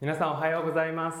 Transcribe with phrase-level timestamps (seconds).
[0.00, 1.18] 皆さんおはようございます、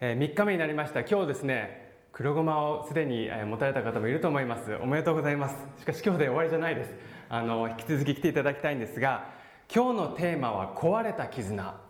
[0.00, 1.00] えー、3日目になりました。
[1.00, 4.76] 今日ですね黒ごまをすでに持たれた方もいると思います。
[4.76, 5.56] おめでとうございます。
[5.80, 6.90] しかし今日で終わりじゃないです。
[7.28, 9.28] あの引き続き来ていただきたいんですが
[9.74, 11.80] 今日のテーマは壊れた絆。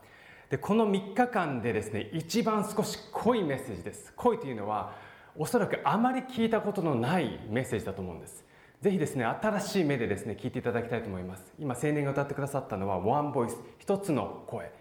[0.48, 4.14] でこの3日間でですね一番少し濃いメッセージです。
[4.16, 4.94] 濃いというのは
[5.36, 8.42] おそらくあまり聞いたことのないメッセージだと思うんです。
[8.80, 11.52] ぜひですね新しい目でですね聞いていただきたいと思います。
[11.58, 13.58] 今青年が歌ってくださったのはワンボイス。
[13.78, 14.72] 一つの声。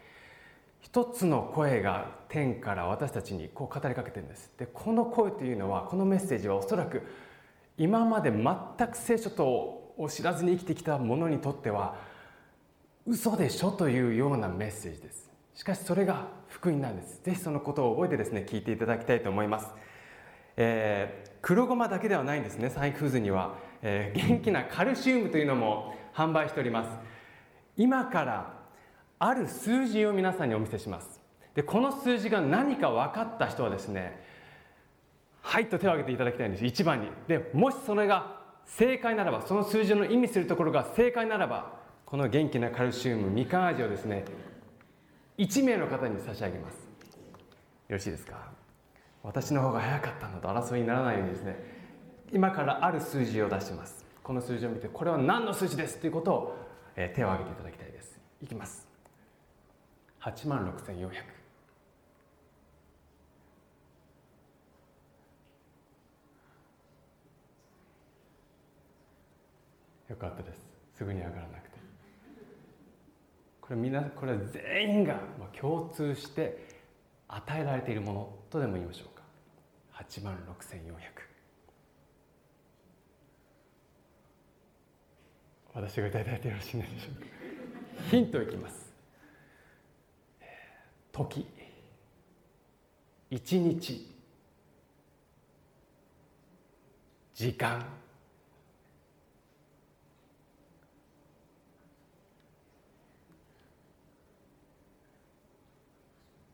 [0.81, 4.51] 一つの声が天から私たちにこう語りかけてるんです。
[4.57, 7.03] でこの声というのはこのメッセージはおそらく
[7.77, 11.95] 今まで全く聖書とを知らずに生きてきた者にとっては
[13.05, 15.29] 嘘でしょというようなメッセージです。
[15.53, 17.21] しかしそれが福音なんです。
[17.23, 19.67] ぜひそのことを覚えてですね聞いていただきたいと思います、
[20.55, 26.89] えー、黒ごまだけではないんですねサイフーズには、えー、元気なカルシウムというのも販売しております。
[27.75, 28.58] 今から
[29.19, 31.19] ある数字を皆さんにお見せします。
[31.53, 34.23] でこの数字が何か分かった人はですね
[35.41, 36.65] はいと手を挙げていただきたいんです。
[36.65, 37.07] 一番に。
[37.27, 41.73] でもしそれが正解ならばその数字の意味するところが正解ならば
[42.05, 44.25] この元気なカルシウムみかん味をですね
[45.37, 46.75] 1名の方に差し上げます。
[46.75, 46.79] よ
[47.89, 48.51] ろしいですか？
[49.23, 51.57] 私の方が早かったのと争いにならないようにですね
[52.31, 54.05] 今からある数字を出します。
[54.23, 56.57] この数字を見てこれは何の数字ですということを、
[56.95, 58.19] え、手を挙げていただきたいです。
[58.43, 58.88] いきます。
[60.21, 61.11] 8万6400
[70.09, 70.59] よかったです。
[70.97, 71.77] すぐに上がらなくて。
[73.61, 75.21] これみんなこれ全員が
[75.59, 76.67] 共通して
[77.27, 79.23] 与えられているものとでも言いましょうか。
[80.03, 81.29] 8万6400
[85.75, 87.27] 私が歌いいてよろしいでしょうか。
[88.09, 88.88] ヒントいきます。
[91.11, 91.45] 時
[93.29, 94.07] 一日
[97.35, 97.85] 時間。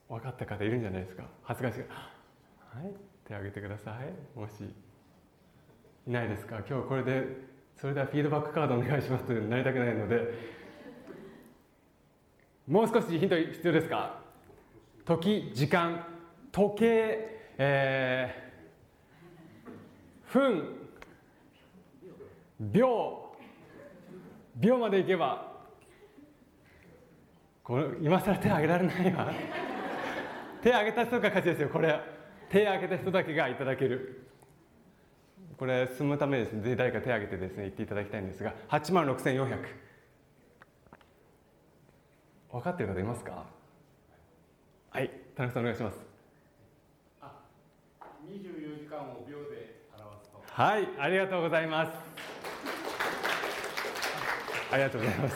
[0.08, 1.24] 分かった方いるんじゃないですか。
[1.44, 1.80] 恥ずかしい。
[1.80, 1.86] は
[2.88, 2.94] い。
[3.28, 4.40] 手を挙げてください。
[4.40, 4.52] もし
[6.08, 6.60] いないですか。
[6.70, 7.26] 今日これで
[7.78, 10.34] それではフィードバックカードお願いしますとなりたくないので
[12.68, 14.25] もう少しヒント必要ですか？
[15.06, 16.04] 時時間
[16.52, 20.90] 時計、えー、分
[22.60, 23.22] 秒。
[24.56, 25.52] 秒までいけば
[27.62, 29.32] これ今更手挙げられないわ。
[30.64, 32.00] 手挙げた人が勝ちですよこれ。
[32.50, 34.28] 手挙げた人だけがいただける。
[35.58, 36.76] これ進むためですね。
[36.76, 39.58] 誰か手挙げてですね言っていただきたいんですが8万6400
[42.52, 43.55] 分かってる方いますか？
[44.96, 45.98] はい田中さんお願いします。
[47.20, 47.34] あ
[48.32, 50.42] 24時間を秒で表すと。
[50.48, 51.92] はいありがとうございます。
[54.72, 55.36] ありがとうございます。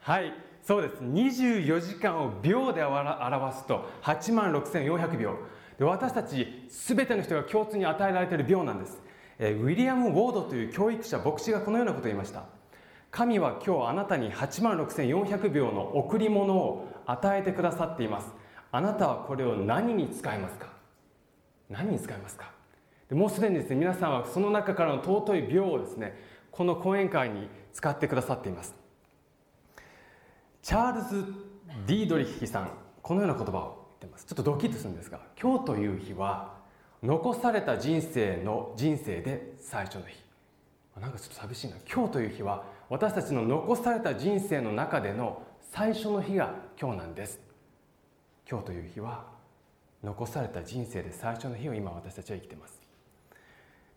[0.00, 0.32] はい
[0.64, 0.94] そうです。
[1.04, 3.88] 24時間を秒で表すと。
[4.02, 5.38] 8万6400秒。
[5.78, 8.98] で私たち全ての人が共通に与えられている秒なんです、
[9.38, 12.42] えー、ウィリアム・ウォードという教育者牧師がこのようなことを言いました。
[13.12, 18.28] 神は今日あなたに8万6400秒の贈り物を与えてくださっています。
[18.72, 20.66] あなたはこれを何に使いますか？
[21.70, 22.50] 何に使いますか？
[23.08, 28.74] でもうすでにですね皆さんはその中からの尊い秒をですねこの講演会に使ってくださっています。
[30.62, 31.32] チャールズ・
[31.86, 34.26] ディードリヒさんこのような言葉を言ってます。
[34.26, 36.56] ちょっとドキッとするんですが今日という日は
[37.02, 40.24] 残された人生の人生で最初の日。
[41.00, 41.76] なんかちょっと寂しいな。
[41.92, 47.38] 今日という日は私たちの残された人生の中での最初の日が今日なんです。
[48.50, 49.26] 今日という日は
[50.02, 52.80] 残された人生で最初の日を今私たちは生きてます。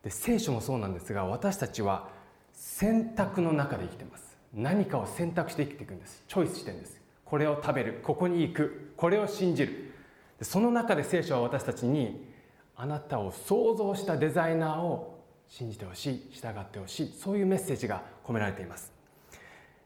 [0.04, 2.10] で聖書もそうなんですが私たちは
[2.52, 4.38] 選択の中で生きてます。
[4.54, 6.24] 何かを選択して生きていくんです。
[6.28, 7.00] チョイスしてるんです。
[7.24, 8.00] これを食べる。
[8.04, 8.94] ここに行く。
[8.98, 9.94] これを信じる。
[10.42, 12.28] その中で聖書は私たちに
[12.76, 16.30] あなたを創造したデザイナーを信じてほしい。
[16.32, 17.14] 従ってほしい。
[17.14, 18.99] そういうメッセージが込められています。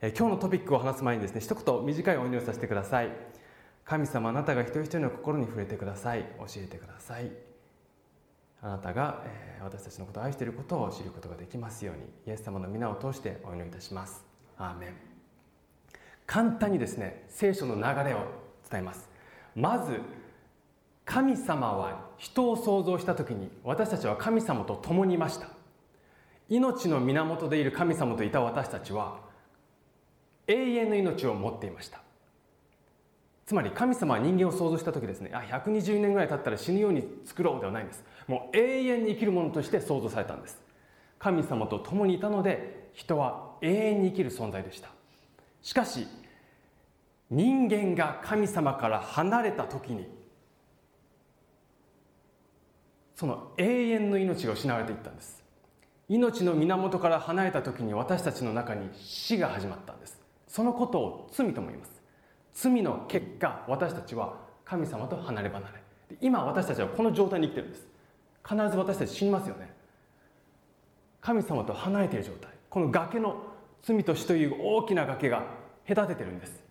[0.05, 3.09] え今日のトピックを話す前にですね一言短いお祈りをさせてください。
[3.85, 6.25] 神様あなたが一人一人の心に触れてください。
[6.39, 7.31] 教えてください。
[8.61, 14.25] あなたが、え、私たちのことを愛していることを知ることができますようにイエス様の皆を通してお祈りいたします。
[14.57, 14.89] アーメン。
[16.27, 18.27] 簡単にですね聖書の流れを
[18.69, 19.09] 伝えます。
[19.55, 20.01] まず
[21.05, 25.47] 神様は人を創造した時に私たちは神様と共にいました。
[26.50, 29.23] 命の源でいる神様といた私たちは
[30.48, 32.01] 永遠の命を持っていました。
[33.45, 35.31] つまり神様は人間を創造した時ですね。
[35.34, 38.04] あ120年ぐらい経ったら死ぬように作ろうではないんです。
[38.28, 40.62] もう永遠に生きるものとして創造されたんです。
[41.19, 44.90] 神様と共にいたので人は永遠に生きる存在でした。
[45.62, 46.07] しかし
[47.30, 50.07] 人間が神様から離れた時に
[53.16, 55.44] その永遠の命が失われていったんです。
[56.10, 60.23] 命の源から離れた時に私たちの中に死が始まったんです。
[60.53, 62.03] そのことを罪とも言います。
[62.53, 66.17] 罪の結果私たちは神様と離れ離れ。
[66.21, 67.88] 今私たちはこの状態に生きてるんです。
[68.47, 69.73] 必ず私たち死にますよね。
[71.21, 72.51] 神様と離れている状態。
[72.69, 73.41] この崖の
[73.81, 75.44] 罪と死という大きな崖が
[75.88, 76.63] 隔ててるんです。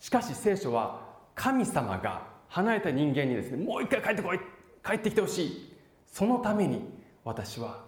[0.00, 4.40] しかし聖書は神様が離れた人間にですねもう一回帰ってこい
[4.84, 5.76] 帰ってきてほしい。
[6.08, 6.82] そのために
[7.22, 7.84] 私は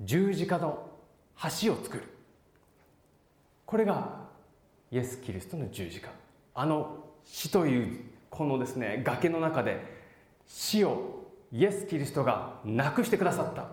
[0.00, 0.88] 十字架の
[1.64, 2.11] 橋を作る。
[3.72, 4.28] これが
[4.90, 6.10] イエス・キリストの十字架。
[6.54, 9.82] あの死というこのですね崖の中で
[10.46, 13.68] 死をイエス・キリストがなくしてくださった。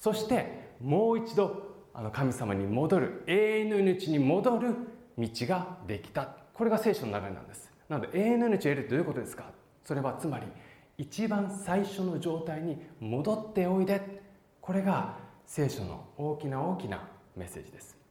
[0.00, 4.76] そしてもう一度あの神様に戻る永遠の命に戻る
[5.18, 6.26] 道ができた。
[6.54, 7.70] これが聖書の流れなんです。
[7.90, 9.50] なので永遠の命を得るってどういうことですか？
[9.84, 10.46] それはつまり
[10.96, 14.22] 一番最初の状態に戻っておいで。
[14.62, 17.06] これが聖書の大きな大きな
[17.36, 18.02] メッセージです。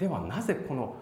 [0.00, 0.96] ではなぜこの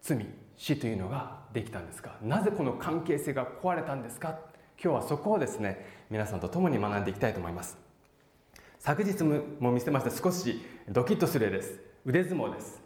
[0.00, 0.24] 罪
[0.56, 2.16] 死というのができたんですか？
[2.22, 4.38] なぜこの関係性が壊れたんですか？
[4.82, 7.76] 今日はそこをですね皆さんと共に学んでいきたいと思います。
[8.78, 9.24] 昨日
[9.58, 11.80] も見せました少しドキッとする絵です。
[12.06, 12.80] 腕相撲です。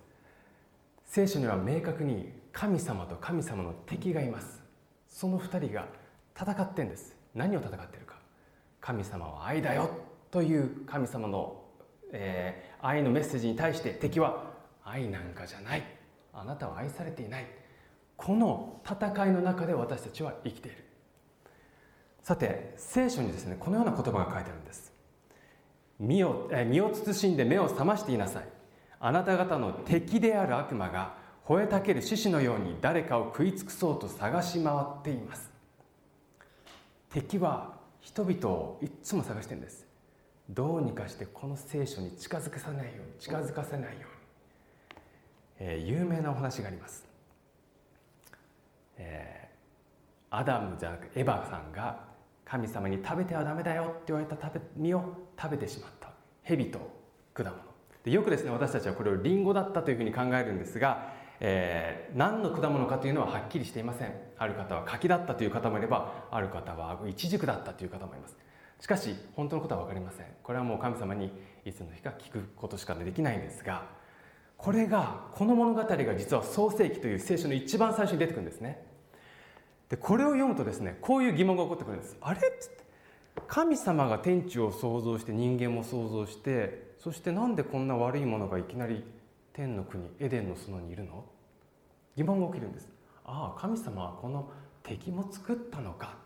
[1.04, 4.62] 聖書には明確に神様と神様の敵がいます。
[5.08, 5.86] その2人が
[6.34, 7.14] 戦ってんです。
[7.34, 8.16] 何を戦ってるか。
[8.80, 9.90] 神様は愛だよ
[10.30, 11.62] という神様の、
[12.12, 14.53] えー、愛のメッセージに対して敵は
[14.84, 15.82] 愛なんかじゃない。
[16.32, 17.46] あなたは愛されていない。
[18.16, 20.84] この戦いの中で私たちは生きている。
[22.22, 24.92] さて聖書にですねこのような言葉が書いてあるんです。
[25.98, 28.48] 身をえ身を慎んで目を覚ましていなさい。
[29.00, 31.14] あなた方の敵である悪魔が
[31.46, 35.50] 吠えたける獅子のように誰かを食い尽くそうと探し回っています。
[37.10, 39.86] 敵は人々をいつも探してるんです。
[40.48, 44.04] どうにかしてこの聖書に近づかさないように近づかせないように、
[45.58, 47.04] えー、有名なお話があります、
[48.96, 52.00] えー、アダムじゃなくエヴァさんが
[52.44, 55.02] 神様に食べてはダメだよって言われた食べ実を
[55.40, 56.10] 食べてしまった。
[56.42, 56.78] 蛇と
[57.32, 57.54] 果物。
[58.04, 64.12] でよくですね私たちはこれをリンゴだったというふうに考えるんですがえー、何の果物かというのははっきりしていません。
[64.38, 68.36] ある方は柿だったという方もいればある方はイチジクだったという方もいます。
[68.80, 70.26] しかし本当のことは分かりません。
[70.42, 71.30] これはもう神様に
[71.64, 73.86] いつの日か聞くことしかできないんですが
[74.64, 78.82] これがこの物語が実は創世記という聖書の一番最初に出てくるんですね。
[79.90, 82.16] でこれを読むとですねこういう疑問が起こってくるんです。
[82.22, 82.38] あれ？
[82.38, 82.82] っつって
[83.46, 89.04] 神様が天地を創造して人間も創造してそしてなんでこんな悪いものがいきなり
[89.52, 91.26] 天の国エデンの園にいるの？
[92.16, 92.88] 疑問が起きるんです。
[93.26, 94.48] ああ神様はこの
[94.82, 96.16] 敵も作ったのか。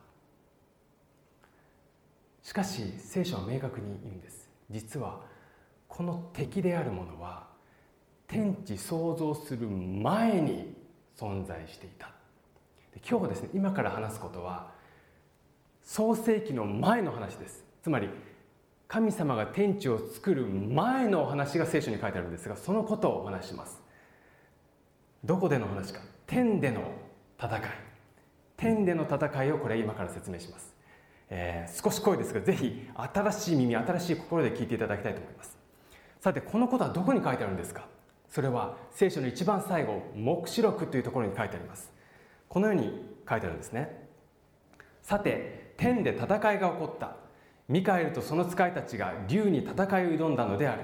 [2.44, 4.48] しかし聖書は明確に言うんです。
[4.70, 5.22] 実は
[5.88, 7.47] この敵であるものは
[8.28, 10.76] 天地創造する前に
[11.16, 12.10] 存在していた。
[13.08, 14.70] 今日ですね今から話すことは
[15.82, 17.64] 創世紀の前の話です。
[17.82, 18.08] つまり
[18.86, 23.80] 神様が天地を作る前のお話が聖書に書いてあるんですがそのことをお話します。
[25.24, 26.00] どこでの話か。
[26.26, 26.82] 天での
[27.42, 27.62] 戦い。
[28.58, 30.74] 天での戦いをこれ今から説明します、
[31.30, 35.56] えー、少し濃いですがぜひ新しい耳新しい心で聞いていただきたいと思います。
[36.20, 37.86] さてこのことはどこに書いてあるんですか。
[38.28, 41.92] それは聖書の一番最後黙示録というところに書いてあります。
[42.48, 44.08] このように書いてあるんですね。
[45.02, 47.16] さて天で戦いが起こった。
[47.68, 50.82] ミカエルとその使いたちが竜に戦いを挑んだのである。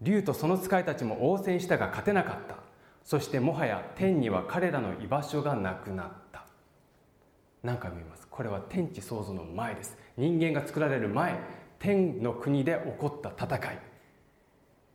[0.00, 2.56] 竜とその使いたちも応戦したが勝てなかった。
[3.04, 6.44] そしてもはや天には彼らの居場所がなくなった。
[7.62, 8.26] 何回も言います。
[8.28, 9.96] これは天地創造の前です。
[10.16, 11.38] 人間が作られる前
[11.78, 13.78] 天の国で起こった戦い。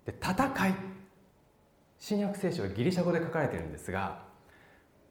[0.05, 0.73] で戦い
[1.99, 4.19] 新約聖書はギリシャ語で書かれているんですが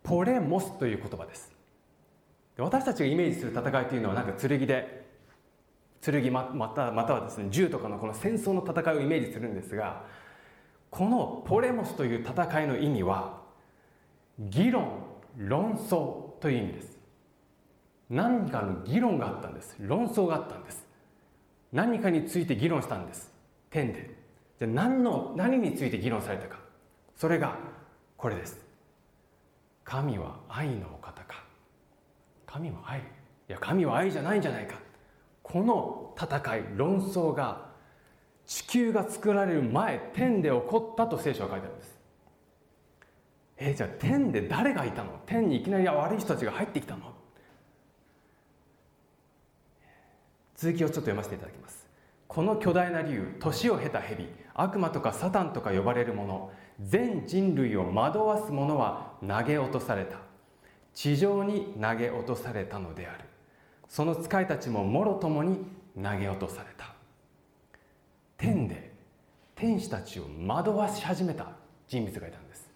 [0.03, 1.51] ポレモスという言葉です。
[2.59, 5.05] 私たちがイメージする戦いというのはなんか剣で
[6.01, 10.05] 剣またまたはですね銃とかのこの戦争の戦いをイメージするんですが
[10.91, 13.43] このポレモスという戦いの意味は
[14.39, 15.03] 議論
[15.37, 16.97] 論争という意味です。
[18.09, 19.77] 何かの議論があったんです。
[19.81, 20.87] 論争があったんです。
[21.73, 23.33] 何かについて議論したんです。
[23.69, 24.15] 天で。
[24.59, 26.66] じゃあ何の何について議論されたか。
[27.17, 27.57] それが
[28.17, 28.61] これです。
[29.85, 31.45] 神は愛のお方か。
[32.47, 33.01] 神は愛。
[33.01, 33.03] い
[33.49, 34.77] や神は愛じゃないんじゃないか。
[35.43, 37.67] この戦い論争が
[38.45, 41.97] 地球が作られる前天で起こったと聖書は書いてあるんです。
[43.59, 45.19] え、じゃあ天で誰がいたの？
[45.25, 47.15] 天にいきなり悪い人たちが入ってきたの？
[50.57, 51.87] 続きをちょっと読ませていただきます。
[52.29, 60.19] この巨大な竜年を経た蛇悪魔とかサタンとか呼ばれる者全人類を惑わす者は投げ落とされた。
[60.95, 63.25] 地上に投げ落とされたのである。
[63.89, 65.59] その使いたちももろともに
[65.95, 66.95] 投げ落とされた。
[68.37, 68.93] 天で
[69.55, 71.53] 天使たちを惑わし始めた
[71.89, 72.69] 人物がいたんです。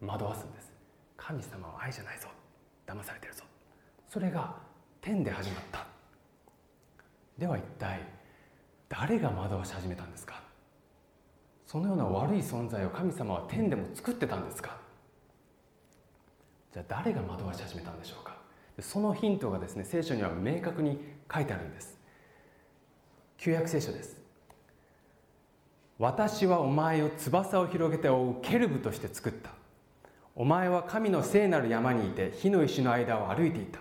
[0.00, 0.70] 惑わすんです。
[1.16, 2.28] 神様は愛じゃないぞ。
[2.86, 3.44] 騙されてるぞ。
[4.08, 4.56] それが
[5.00, 5.86] 天で始まった。
[7.38, 8.00] では一体
[8.88, 10.42] 誰が惑わし始めたんですか？
[11.70, 14.76] そのような悪い存在を神様は天でも作ってたんですか？
[16.72, 18.34] じゃあ誰が惑わし始めたんでしょうか？
[18.80, 20.98] そのヒントがですね聖書には明確に
[21.32, 21.96] 書いてあるんです。
[23.38, 24.16] 旧約聖書です。
[26.00, 29.50] 私はお前を翼を広げて覆うケルブとして作った。
[30.34, 33.78] お前は神の聖なる山にいて火の石の間を歩いていた。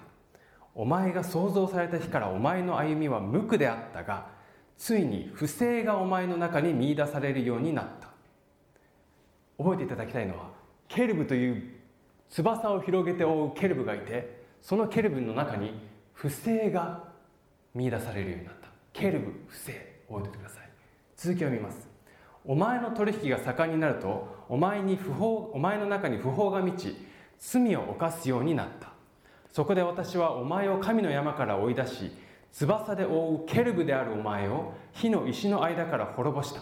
[0.75, 4.37] お前が創造された日からお前の歩みは無垢であったが
[4.79, 8.07] ついに不正がお前の中に見出されるようになった。
[9.61, 10.51] 覚えていただきたいのは
[10.87, 11.63] ケルブという
[12.29, 15.73] 翼を広げて覆うケルブがいてそのケルブの中に
[16.13, 17.03] 不正が
[17.75, 18.69] 見出されるようになった。
[18.93, 19.73] ケルブ不正
[20.07, 20.69] 覚えておいてください。
[21.17, 21.89] 続きを見ます。
[22.45, 26.95] お前の取引が盛んになるとお前に不法お前の中に不法が満ち
[27.37, 28.93] 罪を犯すようになった。
[29.51, 32.11] そこで私はお前を神の山から追い出し
[32.51, 36.61] 翼で覆うケルブであるお前を火の石の間から滅ぼした。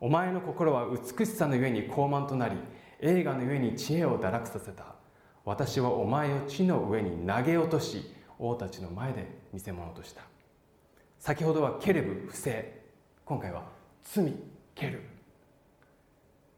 [0.00, 2.56] お前の心は美しさのゆえに高慢となり
[3.00, 4.84] 映画のゆえに知恵を堕落させた。
[5.44, 10.22] 私はお前を地の上に投げ落とし王たちの前で見せ物とした。
[11.18, 12.82] 先ほどはケルブ不正。
[13.24, 13.64] 今回は
[14.02, 14.32] 罪
[14.74, 14.98] ケルブ。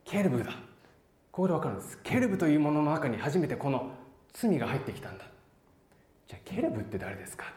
[0.05, 0.53] ケルブだ。
[1.31, 2.01] ここで分かるんです。
[2.03, 3.91] ケルブというものの中に初めてこの
[4.33, 5.25] 罪が入ってきたんだ。
[6.27, 7.53] じゃあケルブって誰ですか？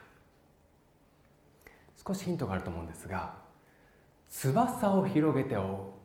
[2.10, 3.36] 少しヒントがあると思うんですが
[4.30, 6.00] 翼を広げて覆う。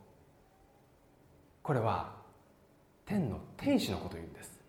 [1.62, 2.12] これは
[3.06, 4.60] 天の天使のことを言うんです。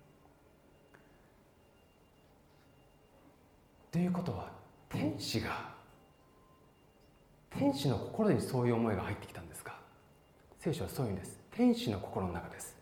[3.92, 4.50] ということは
[4.88, 5.74] 天使が
[7.50, 9.78] 天使の心にそういう思いが入ってきたんですか？
[10.60, 11.38] 聖書はそういうんです。
[11.52, 12.78] 天使の心の中です。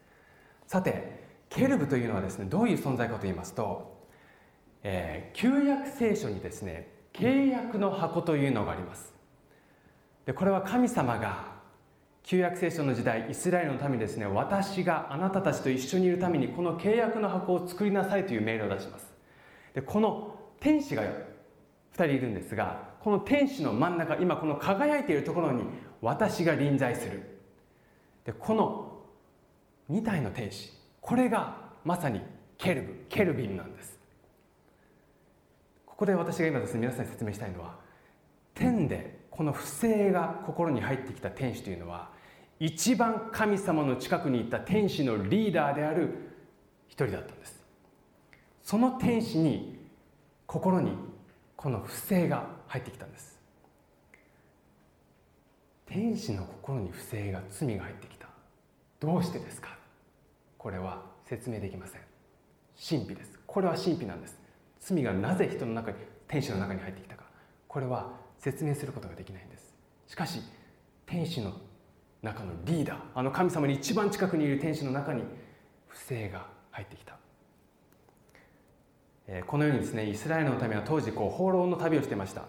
[0.68, 4.06] さてケルブというのはですねどういう存在かと言いますと、
[4.84, 9.14] えー、旧約聖書にですね契約の箱というのがあります。
[10.26, 11.54] でこれは神様が
[12.24, 19.14] 旧約聖書の時代イスラエルのためにですね私があなたたちと一緒にいるためにこの契約の箱を作りなさいという命令を出します。
[19.74, 21.08] でこの天使が2
[21.96, 25.64] 人いるんですがこの天使の真ん中今この輝いているところに
[26.02, 27.22] 私が臨在する。
[28.26, 28.90] でこの
[29.92, 32.22] 2体の天使これがまさに
[32.58, 33.93] ケルブケルビンなんです。
[36.04, 37.76] ここで私が今ですね皆さんに説明したいのは
[38.54, 42.10] 天でこの不正が心に入ってきた天使というのは
[42.60, 46.10] 一番神様の近くにいた天使のリーダーである
[46.90, 47.64] 一人だったんです。
[48.64, 49.80] その天使に
[50.46, 50.92] 心に
[51.56, 53.40] この不正が入ってきたんです。
[55.86, 58.28] 天使の心に不正が罪が入ってきた。
[59.00, 59.78] どうしてですか？
[60.58, 62.02] これは説明できません。
[62.90, 63.40] 神秘です。
[63.48, 64.43] これは神秘なんです。
[64.86, 65.98] 罪がなぜ人の中に
[66.28, 67.24] 天使の中に入ってきたか。
[67.68, 69.74] これは説明することができないんです。
[70.08, 70.42] しかし
[71.06, 71.54] 天使の
[72.22, 75.24] 中のリーダーあの神様に一番近くにいる天使の中に
[75.88, 77.18] 不正が入ってきた。
[79.48, 82.44] このようにですねイスラエルのためは当時こう放浪の旅をしてました。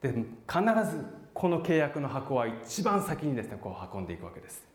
[0.00, 0.24] で必
[0.90, 4.66] ずこの契約の箱は一番先にですねこう運んでいくわけです。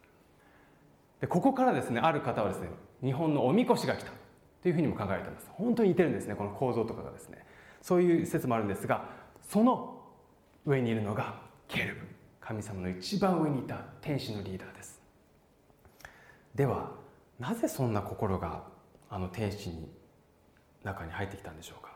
[1.20, 2.70] でここからですねある方はですね
[3.04, 4.12] 日本のおみこしが来た。
[4.64, 5.50] というふうにも考えられています。
[5.52, 7.46] 本当に似てるんですねこの構造とかがですね。
[7.82, 9.10] そういう説もあるんですが
[9.42, 10.02] その
[10.66, 11.36] 上にいるのが
[11.68, 12.02] ケルブ。
[12.40, 15.02] 神様の一番上にいた天使のリーダーです。
[16.56, 16.92] では
[17.40, 18.64] なぜそんな心が
[19.10, 19.90] あの天使に
[20.84, 21.92] 中に入ってきたんでしょうか。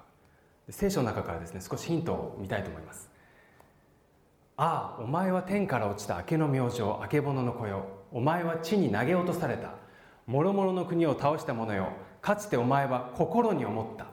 [0.69, 3.09] 聖書の中からですね少しヒントを見たいと思います。
[4.57, 7.86] ああお前は天から落ちた明けの明星明けぼのの子よ。
[8.12, 9.71] お前は地に投げ落とされた。
[10.27, 11.93] 諸々の国を倒した者よ。
[12.21, 14.07] かつてお前は心に思った。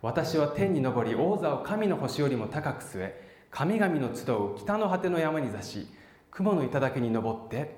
[0.00, 5.86] 私は天に昇り王座を神の星よりも高く据え神々の集う北の果ての山に座し
[6.30, 7.76] 雲の頂に登って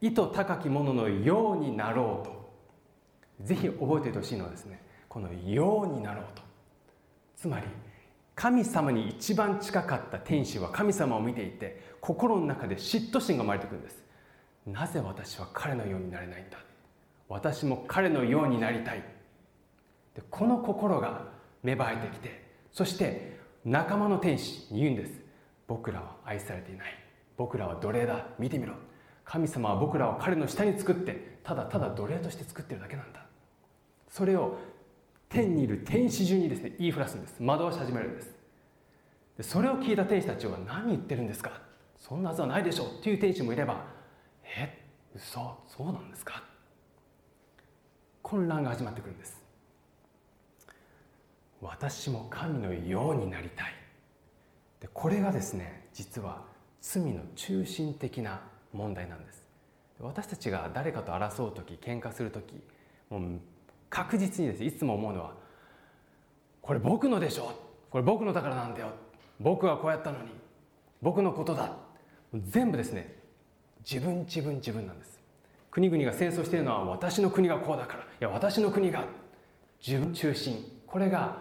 [0.00, 2.44] 意図高き者のようになろうと。
[3.40, 6.42] ぜひ覚えておいてほしいのはですねこの「ようになろうと」
[7.36, 7.66] つまり
[8.36, 14.04] 神様に一番近かった天使は神様を見ていて心の中で嫉妬心が生まれてくるんです。
[14.66, 16.58] なぜ私は彼のようになれないんだ
[17.28, 19.02] 私も彼のようになりたい。
[20.14, 21.28] でこの心が
[21.62, 25.12] 芽生えてきてそして仲間の天使に言うんです。
[25.66, 26.98] 僕らは愛されていない。
[27.36, 28.26] 僕らは奴隷だ。
[28.38, 28.74] 見てみろ。
[29.24, 33.24] 神様は僕らを彼の下に作ってただただ奴隷として作ってるだけなんだ。
[34.08, 34.58] それを
[35.28, 37.36] 天にいる天使中にですね言いふらすんです。
[37.40, 38.34] 惑わし始めるんです。
[39.38, 41.52] でそれを聞いた天使たちは何言ってるんですか。
[41.98, 42.86] そんなはずはないでしょう。
[43.00, 43.84] っていう天使もいれば
[44.44, 45.58] え嘘。
[45.66, 46.42] そうなんですか。
[48.24, 49.40] 混乱が始まってくるんです。
[51.60, 53.74] 私も神のようになりたい。
[54.80, 56.42] でこれがですね実は
[56.80, 58.40] 罪の中心的な
[58.72, 59.44] 問題なんです。
[60.00, 62.60] 私たちが誰かと争う時喧嘩する時
[63.10, 63.40] もう
[63.90, 64.64] 確実にです。
[64.64, 65.34] いつも思うのは
[66.62, 67.52] これ僕のでしょ
[67.90, 68.88] これ僕のだからなんだよ。
[69.38, 70.30] 僕はこうやったのに。
[71.02, 71.76] 僕のことだ。
[72.32, 73.16] 全部ですね
[73.88, 75.20] 自分自分自分なんです。
[75.70, 78.03] 国々が戦争しているのは私の国がこうだから。
[78.20, 79.04] いや私の国が
[79.84, 81.36] 自分中心これが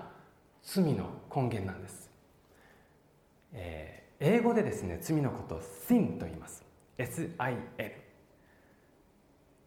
[0.63, 2.09] 罪の根源なんです、
[3.53, 6.63] えー、英語でですね罪のことを sin と言います。
[6.97, 7.57] SIN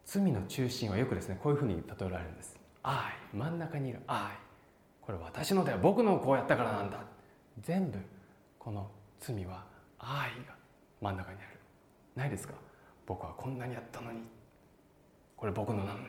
[0.05, 2.57] 罪の中心はよくですねこういうふうに例えられるんです。
[2.83, 4.01] I 真ん中にいる。
[4.07, 4.31] I
[5.03, 7.01] これ私のだよ僕のこうやったからなんだ。
[7.61, 7.99] 全部
[8.59, 8.89] この
[9.21, 9.65] 罪は
[9.99, 10.55] I が
[11.01, 11.59] 真ん中にある。
[12.15, 12.55] ないですか？
[13.07, 14.21] 僕はこんなにやったのに。
[15.37, 16.07] これ僕のなのに。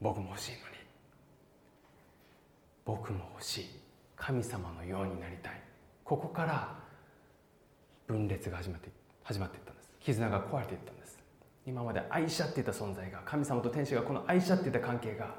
[0.00, 0.62] 僕も欲しいのに。
[2.84, 3.66] 僕も欲しい。
[4.16, 5.60] 神様のようになりたい。
[6.04, 6.74] ここから
[8.06, 8.88] 分裂が始まって
[9.24, 9.90] 始まっていったんです。
[10.00, 11.18] 絆が壊れていったんです。
[11.66, 15.34] 今まで愛し合っていた存在が神様と天使がこの愛し合っていた関係が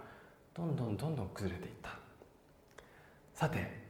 [0.54, 1.92] どんどんどんどん崩れていった。
[3.34, 3.88] さて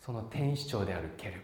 [0.00, 1.40] その天使長であるケルブ。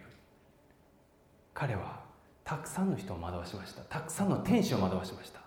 [1.55, 2.05] 彼は
[2.45, 3.81] たくさんの人を惑わしました。
[3.83, 5.41] たくさんの天使を惑わしました。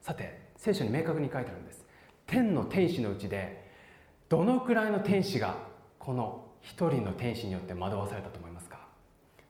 [0.00, 1.84] さて聖書に明確に書いてあるんです。
[2.30, 3.68] 天の天使のうちで
[4.28, 5.56] どのくらいの天使が
[5.98, 8.78] この一人の天使によって惑わされたと思いますか？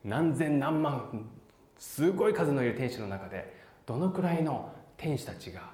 [0.03, 1.29] 何千何万
[1.77, 5.69] すごい数のいる天使の中でどのくらいの天使たちが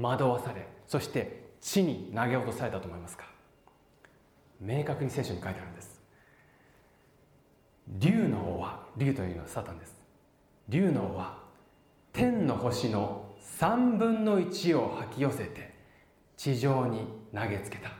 [0.00, 3.24] 惑わされそして地に投げ落とされたと思いますか？
[4.60, 6.00] 明確に聖書に書いてあるんです。
[7.98, 9.96] 竜の王は竜というのはサタンです。
[10.68, 11.38] 竜の王は
[12.12, 15.73] 天の星の3分の1を吐き寄せて
[16.36, 17.92] 地上に投げつけた。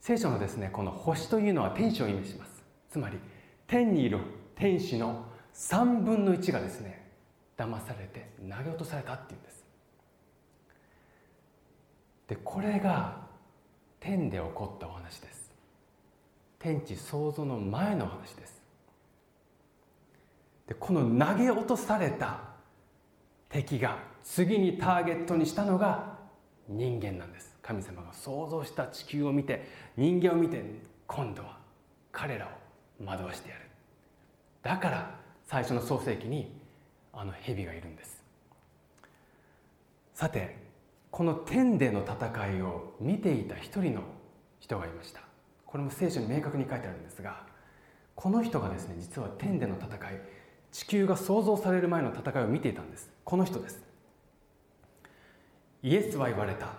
[0.00, 2.62] 聖書のですねこの星というのは天使を意味します。
[2.90, 3.18] つまり
[3.66, 4.20] 天にいる
[4.54, 7.10] 天使の3分の1がですね
[7.56, 9.64] 騙されて投げ落とされたっていうんです。
[12.28, 13.26] でこれが
[14.00, 15.50] 天で起こったお話です。
[16.58, 18.62] 天地創造の前の話です。
[20.66, 22.40] でこの投げ落とされた
[23.48, 26.15] 敵が次にターゲットにしたのが
[26.68, 27.56] 人間なんです。
[27.62, 30.62] 神様が創造した地球を見て人間を見て
[31.06, 31.58] 今度は
[32.12, 33.62] 彼らを惑わしてやる。
[34.62, 36.52] だから最初の創世記に
[37.12, 38.22] あの蛇がいるんです。
[40.14, 40.56] さて
[41.10, 44.02] この天での戦いを見ていた一人の
[44.60, 45.20] 人がいました。
[45.66, 47.42] これも聖書に明確に書いてあるんですが
[48.14, 50.20] この人がですね実は天での戦い
[50.72, 53.10] 地球が創造される前の戦いを見ていたんです。
[53.24, 53.85] この人です。
[55.86, 56.70] イエスは言われた。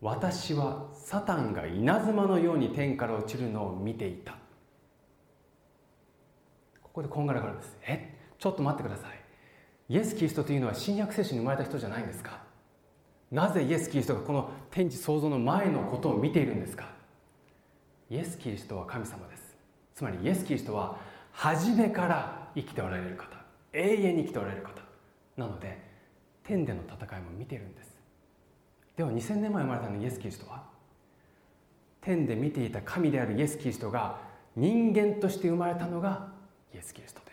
[0.00, 4.38] 私はサタンが稲妻のように天から落ちるのを見ていた。
[6.82, 7.76] ここでこんがらがるんです。
[7.86, 8.18] え？
[8.38, 9.20] ちょっと待ってください。
[9.90, 12.40] イエス・キリストというのは新約聖書に生まれた人じゃないんですか？
[13.30, 16.86] なぜイエス・キリストがこの天地創造の前のことを見ているんですか？
[18.08, 19.54] イエス・キリストは神様です。
[19.94, 20.96] つまりイエス・キリストは
[21.32, 23.36] 初めから生きておられる方。
[23.74, 24.80] 永遠に生きておられる方。
[25.36, 25.90] なので
[26.42, 27.89] 天での戦いも見ているんです。
[29.00, 30.62] では2000年前生まれたのイエス・キリストは
[32.02, 34.18] 天で見ていた神であるイエス・キリストが
[34.54, 36.28] 人間として生まれたのが
[36.74, 37.30] イエス・キリストで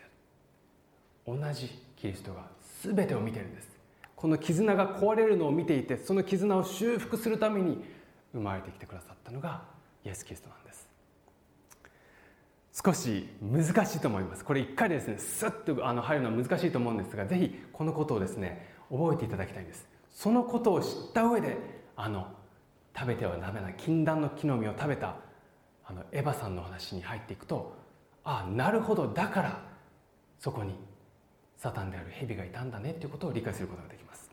[1.27, 1.37] ある。
[1.37, 2.45] 同じキリストが
[2.81, 3.67] 全てを見ているんです。
[4.15, 7.83] この絆が壊れるのを見ていてその絆を修復するために
[8.31, 9.63] 生まれてきてくださったのが
[10.05, 10.87] イエス・キリストなんです。
[12.71, 14.45] 少し難しいと思います。
[14.45, 19.85] これ一回でですねスッとあの入るのは難しいと思うんですがぜひこのことをですね覚えていただきたいんです。
[20.17, 21.57] そのことを知った上で
[21.95, 22.27] あの
[22.97, 25.17] 食べてはダメな禁断の木の実を食べた
[25.85, 27.77] あのエヴァさんの話に入っていくと
[28.23, 29.61] ああなるほどだから
[30.39, 30.73] そこに
[31.55, 34.31] サタンである蛇がいたんだねということを理解することができます。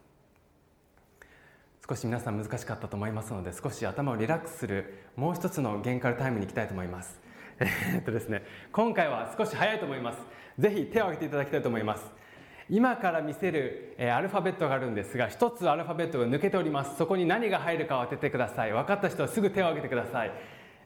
[1.86, 7.20] 少し皆さん難しかったと思いますので少し頭をリラックスするもう一つの限界タイムに行きたいと思います。
[7.60, 8.42] えっとですね
[8.72, 10.18] 今回は少し早いと思います。
[10.58, 12.23] ぜひ手を挙げていただきたいと思います。
[12.70, 16.96] 今から見せる、えー、アルファベットがあるんですが一つアルファベットが抜けております。
[16.96, 18.72] そこに何が入るかを当ててください。
[18.72, 20.32] 分かった人はすぐ手を挙げてください。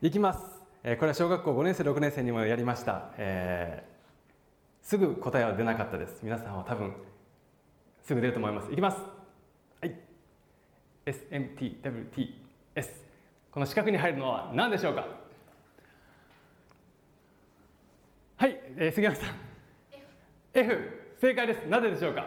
[0.02, 0.40] いきます、
[0.82, 6.20] えー、これは小学校5年生6年生にもやりました、えー、すぐ答えは出なかったです。
[6.22, 6.94] 皆さんは多分
[8.02, 8.72] すぐ出ると思います。
[8.72, 8.98] いきます。
[9.80, 9.94] はい。
[11.06, 12.28] SMTWTS
[13.50, 15.06] この四角に入るのは何でしょうか？
[18.36, 19.28] はい、えー、杉山さん。
[20.54, 21.66] F, F 正解です。
[21.66, 22.26] なぜでしょうか？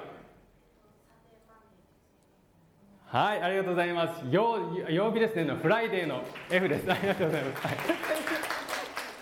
[3.06, 4.22] はいありがとうございます。
[4.30, 5.46] 金曜日ですね。
[5.46, 6.92] の Friday の F です。
[6.92, 7.78] ありがとうございます、はい、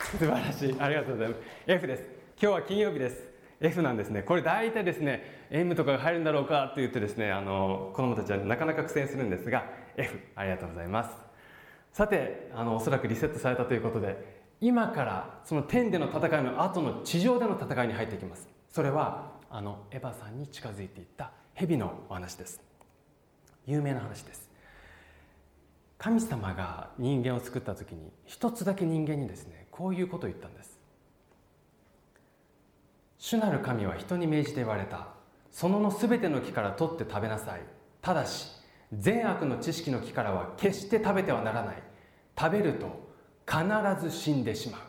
[0.02, 0.76] 素晴らしい。
[0.80, 1.40] ありがとうございます。
[1.68, 2.04] F です。
[2.42, 3.30] 今日は金曜日です。
[3.62, 4.24] F なんですね。
[4.24, 9.66] これ大体ですね M とかが入るんだろうかと言ってですねあの子供たちはなかなか苦戦するんですが
[9.98, 11.12] F ありがとうございます。
[11.94, 18.48] さてあのおそらくリセットされたということで今からその天での戦いの後の地上での戦いに入っていきます。
[18.72, 22.62] それはあのエヴァさんに近づいていった蛇のお話です。
[23.66, 24.50] 有名な話です。
[25.98, 30.80] 神様が人間を作った時に一つだけ人間にですねこういうことを言ったんです。
[33.18, 35.08] 主なる神は人に命じて言われた。
[35.52, 37.62] そののすべての木から取って食べなさい。
[38.02, 38.50] ただし
[38.94, 41.84] 善悪の知識の木からは決して食べてはならない。
[42.40, 43.10] 食べると
[43.46, 43.66] 必
[44.02, 44.82] ず死んでしまう。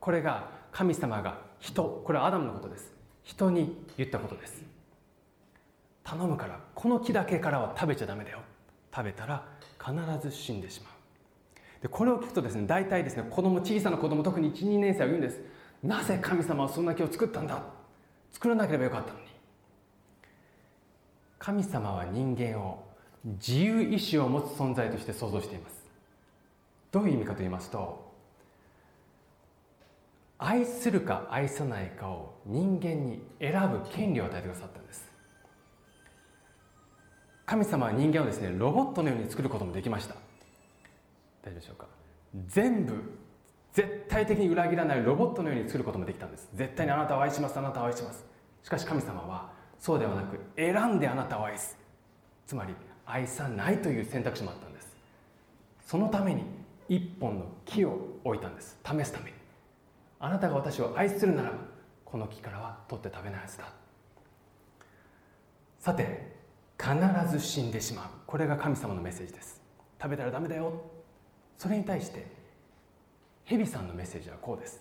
[0.00, 2.91] これが神様が人これはアダムのことです。
[3.24, 4.62] 人に言ったことです。
[6.04, 8.40] 頼むからこの木だけからは食べちゃダメだよ。
[8.94, 9.46] 食べたら
[9.78, 9.94] 必
[10.28, 10.92] ず死んでしまう。
[11.82, 15.40] でこれを聞くとですね大体ですね子供小さな子供特に12年生は言うんです。
[15.82, 17.62] なぜ神様はそんな木を作ったんだ？
[18.32, 19.26] 作らなければよかったのに。
[21.38, 22.84] 神様は人間を
[23.24, 25.84] 自由意志を持つ存在として想像しています。
[26.92, 28.11] どういう意味かと言いますと
[30.44, 35.08] 愛するか愛さないかを人間に選ぶ権利を与えてくださったんです。
[37.46, 40.16] 神様は人間をですねロボットのように作ることもできました。
[41.42, 41.86] 大丈夫でしょうか？
[42.48, 42.94] 全部
[43.72, 46.48] 絶対的に裏切らないロボットのように作ることもできたんです。
[46.54, 48.24] 絶対にあなたを愛しますあなたを愛します。
[48.64, 51.78] しかし神様はそうではなく選んであなたを愛す。
[52.48, 52.74] つまり
[53.06, 54.96] 愛さないという選択肢もあったんです。
[55.86, 56.42] そのために
[56.88, 58.76] 一本の木を置いたんです。
[58.84, 59.41] 試すために。
[60.24, 61.52] あなたが私を愛するなら
[62.04, 63.64] この木からは取って食べないはずだ。
[65.80, 66.36] さて
[66.80, 66.94] 必
[67.28, 68.04] ず死んでしまう。
[68.24, 69.60] これが神様のメッセージです。
[70.00, 70.80] 食べたらダメだよ。
[71.58, 72.24] それに対して
[73.44, 74.80] 蛇さんのメッセージはこうです。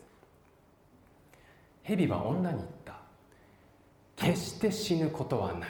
[1.81, 2.93] 蛇は女に言った。
[4.15, 5.69] 決して死ぬことはない。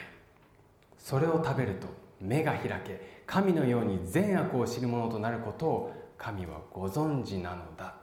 [0.98, 1.88] それを食べると
[2.20, 8.01] 目が開け神のように善悪を知る者となることを神はご存知なのだ。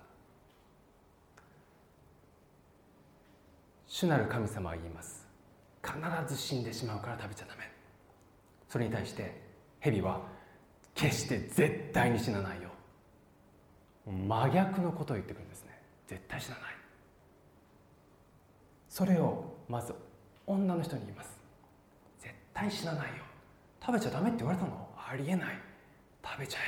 [3.98, 5.26] 主なる神様は言います。
[5.82, 5.98] 必
[6.32, 7.68] ず死んでしまうから食べちゃダメ。
[8.68, 9.42] それに対して
[9.80, 10.20] 蛇は
[10.94, 12.70] 決して絶対に死なないよ。
[14.06, 15.82] 真逆のことを言ってくるんですね。
[16.06, 16.64] 絶対死なない。
[18.88, 19.92] それをまず
[20.46, 21.36] 女の人に言います。
[22.20, 23.24] 絶対死なないよ。
[23.84, 24.88] 食べちゃダメって言われたの？
[24.96, 25.58] ありえない。
[26.24, 26.62] 食べちゃえ。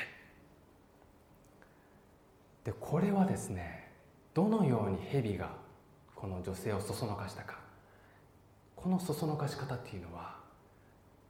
[2.64, 3.88] でこれはですね
[4.34, 5.59] どのように蛇が
[6.20, 7.56] この女性をそそのかしたか。
[8.76, 10.36] このそそのかし方っていうのは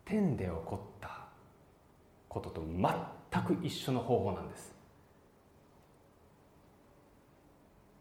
[0.04, 1.26] 天で起こった
[2.28, 4.74] ことと全く一緒の方法なんです。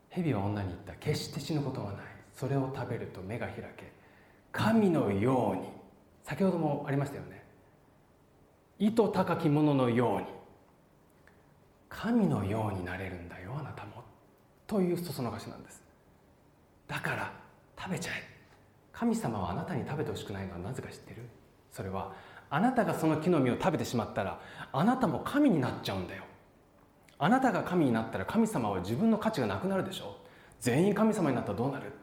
[0.10, 0.93] 蛇は女に言った。
[0.93, 2.02] 決して死ぬことはない。
[2.34, 3.91] それを食べると目が開け
[4.52, 5.69] 神のように。
[6.23, 7.43] 先ほどもありましたよね。
[8.80, 10.25] 意図高きもののように。
[11.88, 14.04] 神のようになれるんだよあなたも。
[14.65, 15.88] というそそのかしなんです。
[16.89, 17.32] だから
[17.80, 18.28] 食べちゃえ。
[18.91, 21.21] 神様はあなたに食べてほしくないのはなぜか知ってる？
[21.71, 22.12] それは
[22.49, 24.41] あなたがその木の実を食べてしまったら
[24.73, 26.23] あなたも神になっちゃうんだよ。
[27.19, 30.17] あなたが神になったら神様は自分の価値がなくなるでしょ。
[30.60, 31.93] 全員神様になったらどうなる？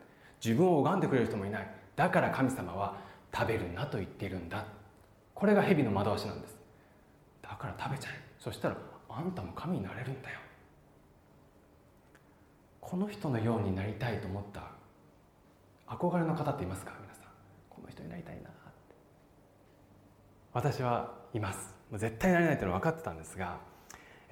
[0.43, 1.71] 自分を拝んでくれる人もいない。
[1.97, 2.97] だから神様は
[3.35, 4.65] 食べるなと言っているんだ。
[5.35, 6.57] これが蛇の惑わしなんです。
[7.43, 8.21] だから食べちゃえ。
[8.39, 8.77] そしたら
[9.11, 10.39] あんたも神になれるんだよ。
[12.81, 14.76] この人のようになりたいと思った
[15.89, 16.93] 憧れの方っていますか？
[17.01, 17.25] 皆さん。
[17.71, 18.49] この人になりたいなって。
[20.53, 21.75] 私はいます。
[21.93, 23.61] 絶対なれないというのは分かってたんですが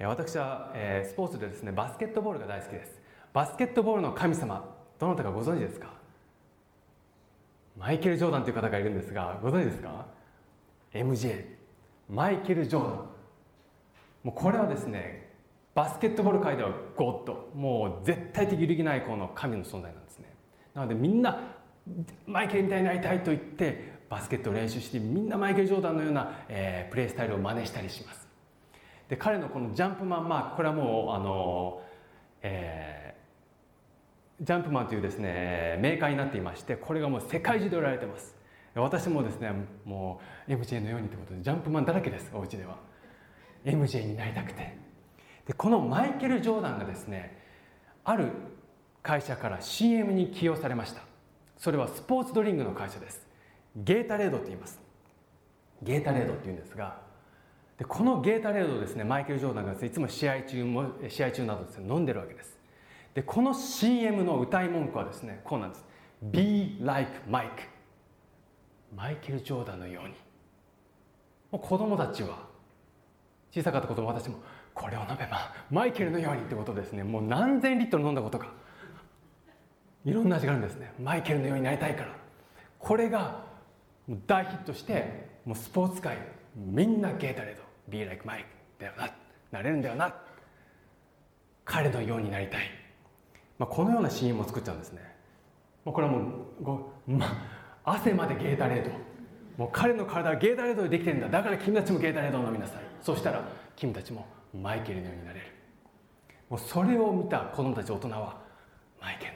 [0.01, 2.99] 私は、えスポーツでですねバスケットボールが大好きです。
[3.31, 5.93] バスケットボールの神様どなたかご存知ですか？
[7.77, 10.05] マイケル・ジョーダンという方がいるんですがご存知ですか
[10.93, 11.45] ？MJ
[12.09, 12.91] マイケル・ジョーダン。
[14.23, 15.29] もうこれはですね
[15.73, 17.49] バスケットボール界ではゴッド。
[17.55, 20.04] もう絶対的揺るぎないこの神の存在なんです。
[20.75, 21.39] なのでみんな
[22.27, 28.27] マイケルみたいになりたいと言ってバスケットを練習してみんなマイケル・ジョーダンのような、えー、プレースタイルを真似したりします。
[29.07, 31.81] で彼のこのジャンプマンマークこれはもうあの、
[32.41, 38.35] えー、ジャンプマンというですねメーカーになっていましてこれがもう世界中で売られてます。
[38.75, 39.51] 私もですね
[39.85, 42.77] もう MJ のようにということでジャンプマンだらけですお家では。
[43.63, 44.77] MJ になりたくて。
[45.45, 47.39] でこのマイケル・ジョーダンがですね
[48.03, 48.29] ある
[49.05, 51.01] 会社から CM に起用されました。
[51.57, 53.25] それはスポーツドリンクの会社です。
[53.75, 54.79] ゲータレードって言います。
[55.83, 56.97] ゲータレードって言うんですが
[57.77, 62.57] でこのゲータレードをですねマイケル・ジョーダンがいつも試合中も試合中などですね飲んでるわけです。
[63.13, 65.85] でこの CM の歌い文句はですねこうなんです。
[66.23, 67.49] Be like Mike
[68.95, 70.15] マイケル・ジョーダンのように。
[71.51, 72.39] もう子供たちは
[73.51, 74.37] 小さかった子供私も
[74.73, 77.03] これを飲めばマイケルのようにってことですね。
[77.03, 78.64] もう何千リットル飲んだことか。
[80.05, 80.93] いろんな味があるんですね。
[80.99, 82.15] マイケルのようになりたいから。
[82.79, 83.43] これが
[84.27, 86.17] 大ヒットしてもうスポーツ界
[86.55, 87.63] みんなゲータレード。
[87.89, 88.45] Be like Mike
[88.79, 89.09] だよな。
[89.51, 90.13] なれるんだよな。
[91.65, 92.69] 彼のようになりたい、
[93.57, 95.01] まあ、このような CM を作っちゃうんですね。
[95.83, 96.23] もうこれはもう
[96.61, 97.25] ご、ま、
[97.83, 98.91] 汗までゲータレード。
[99.57, 101.29] もう彼の体はゲータレードでできてるんだ。
[101.29, 102.81] だから君たちもゲータレードを飲みなさい。
[103.01, 103.41] そしたら
[103.75, 105.45] 君たちもマイケルのようになれる。
[106.49, 108.37] もうそれを見た子供たち大人は
[109.01, 109.34] マイケル。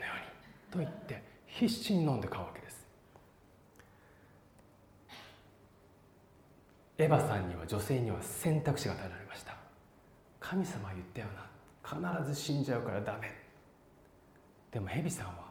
[0.71, 2.85] と言って必死に飲んで買うわけです。
[6.97, 9.55] エヴァさんには女性には選択肢が与えられました。
[10.39, 11.49] 神様言ったよな。
[12.21, 13.33] 必ず死んじゃうからダメ。
[14.71, 15.49] でもヘビさんは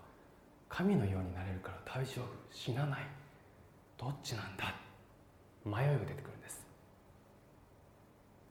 [0.68, 2.26] 神のようになれるから大丈夫。
[2.50, 3.00] 死なない。
[3.96, 4.74] どっちなんだ。
[5.64, 6.64] 迷いが出てくるんです。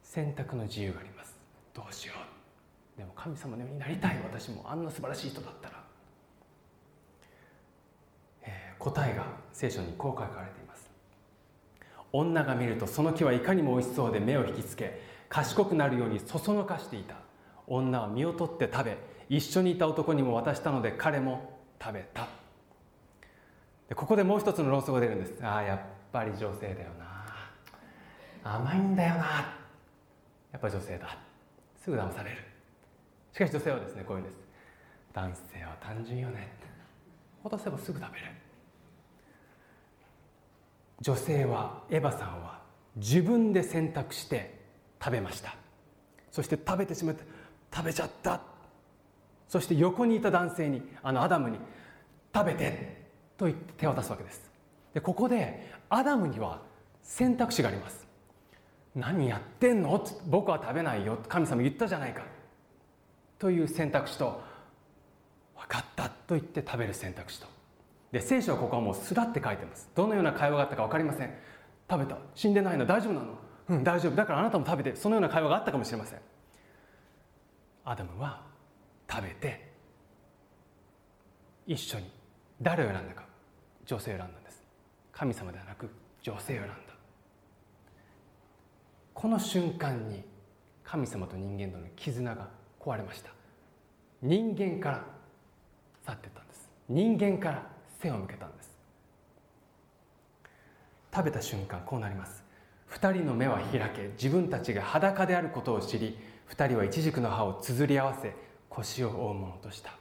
[0.03, 1.37] 選択の自由があります。
[1.73, 2.13] どうしよ
[2.95, 2.99] う。
[2.99, 4.19] でも神様のようになりたい。
[4.23, 5.86] 私もあんな素晴らしい人だったら、
[8.79, 10.89] 答えが聖書にこう書かれています。
[12.13, 17.15] 女が見るとその木はいかにも美味しそうで目を引きつけ賢くなるようにそそのかしていた。
[17.67, 18.97] 女は身を取って食べ
[19.29, 22.27] 一緒にいた男にも渡したので彼も食べた。
[23.89, 25.45] でここでもう一つの論争が出るんです。
[25.45, 25.79] ああやっ
[26.11, 27.07] ぱり女性だよな。
[28.43, 29.23] 甘いんだよな。
[30.51, 31.17] やっぱり女性だ。
[31.83, 32.37] すぐ騙される。
[33.33, 34.35] しかし女性はですねこういうんです。
[35.13, 36.53] 男性は単純よね。
[37.43, 38.25] 渡せばすぐ食べる。
[41.01, 42.59] 女性はエヴァさんは
[42.95, 44.59] 自分で選択して
[44.99, 45.55] 食べました。
[46.31, 47.23] そして食べてしまって
[47.73, 48.41] 食べちゃった。
[49.47, 51.57] そして横にいた男性にあのアダムに
[52.33, 53.05] 食べて
[53.37, 54.49] と言って手を渡すわけです。
[54.93, 56.61] でここでアダムには
[57.03, 58.05] 選択肢があります。
[58.95, 60.03] 何やってんの？
[60.25, 61.19] 僕は食べないよ。
[61.27, 62.23] 神様言ったじゃないか。
[63.37, 64.41] という選択肢と
[65.55, 66.09] 分かった。
[66.09, 67.47] と言って食べる選択肢と。
[68.11, 69.89] で聖書はここはもうすらって書いてます。
[69.95, 71.33] どのような会話があったか分かりません。
[71.89, 72.17] 食べた。
[72.35, 72.85] 死んでないの。
[72.85, 73.37] 大丈夫なの？
[73.69, 73.83] うん。
[73.83, 74.15] 大丈夫。
[74.15, 76.19] だからあなたも食べてそのような会話があったかもしれません。
[77.83, 78.43] アダムは
[79.09, 79.73] 食べて
[81.65, 82.09] 一緒に
[82.61, 83.25] 誰を選んだか。
[83.85, 84.63] 女性を選んだんです。
[85.11, 85.89] 神様ではなく
[86.21, 86.75] 女性を選んだ。
[89.13, 90.23] この瞬間に
[90.83, 92.47] 神様と人間との絆が
[92.79, 93.31] 壊れました。
[94.21, 95.03] 人間から
[96.05, 96.69] 去っていったんです。
[96.89, 98.77] 人間から背を向けたんです。
[101.13, 102.43] 食べた瞬間こうなります。
[102.87, 108.33] 二人の目は開け自分たちが裸であることを知り二人は一軸の葉をつづり合わせ
[108.69, 109.91] 腰を覆うものとした。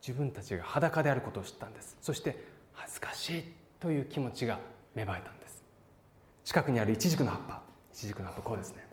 [0.00, 1.96] 自分たちが裸であることを知ったんです。
[2.00, 3.44] そして恥ずかしい
[3.78, 4.58] という気持ちが
[4.94, 5.62] 芽生えたんです。
[6.44, 7.62] 近くにある一軸の葉っぱ。
[7.92, 8.86] 一軸の葉っぱこうですね。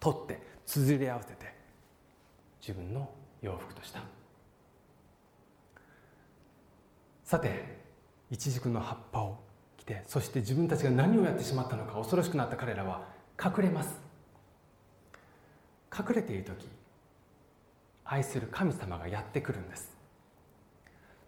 [0.00, 1.54] 取ってつづり合わせて
[2.60, 3.08] 自分の
[3.40, 4.00] 洋服とした。
[7.24, 7.78] さて
[8.30, 9.38] 一軸の葉っぱを
[9.78, 13.02] 着てそして自分たちが何をやってしまったのか恐ろしくなった彼らは
[13.42, 13.98] 隠れます。
[15.96, 16.68] 隠れている時
[18.04, 19.96] 愛する神様がやってくるんです。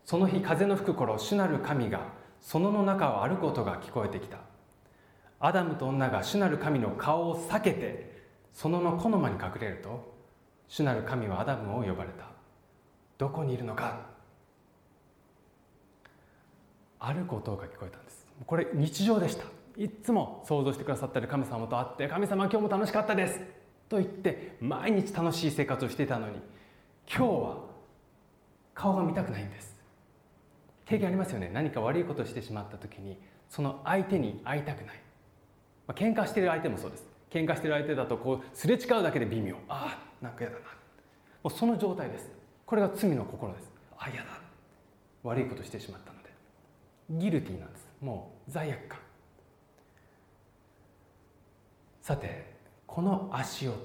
[0.05, 4.39] その日風の吹く頃主なる神がそのの中を歩く音が聞こえてきた。
[5.41, 10.15] アダムと女が主なる神の顔を避けてそのの木の間に隠れると
[10.69, 12.27] 主なる神はアダムを呼ばれた。
[13.17, 14.16] どこにいるのか
[17.07, 18.27] 歩く音が聞こえたんです。
[18.45, 19.45] これ日常でした。
[19.77, 23.41] いつも想像してくださってる神様と会って神様今日も楽しかったです
[23.91, 26.39] と言って毎日楽しい生活をしていたのに
[27.07, 27.57] 今日は
[28.75, 29.77] 顔が見たくないんです
[30.87, 31.51] 経験ありますよね。
[31.53, 35.01] 何か悪いことをしてしまった時にその相手に会いたくない。
[35.87, 37.05] まあ、喧嘩してる相手もそうです。
[37.31, 39.57] 喧嘩してる相手だとこうすれ違うだけで微妙。
[39.69, 40.63] ああなんか嫌だな。
[40.63, 40.71] も
[41.45, 42.31] うその状態です。
[42.65, 43.71] これが罪の心です。
[43.99, 44.29] あ嫌だ。
[45.23, 46.16] 悪いことしてしまった
[47.11, 47.89] ギルティなんです。
[48.01, 48.99] もう罪悪感。
[52.03, 52.55] さて
[52.87, 53.77] この足音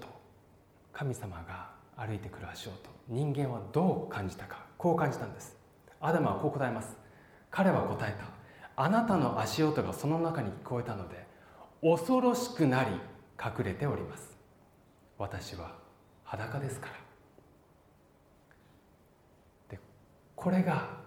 [0.94, 2.76] 神様が歩いてくる足音
[3.08, 5.56] 人間はどう感じたかこう感じたんです。
[6.00, 6.96] アダムはこう答えます。
[7.50, 8.26] 彼は答えた。
[8.84, 11.28] あなたの足音がその中に聞こえたので
[11.82, 12.92] 恐ろしくなり
[13.44, 14.38] 隠れております。
[15.18, 15.76] 私は
[16.24, 16.94] 裸ですから。
[19.70, 19.80] で
[20.36, 21.01] これが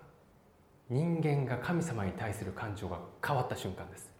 [0.90, 4.11] 人間が神様に対する感情が変わった瞬間です。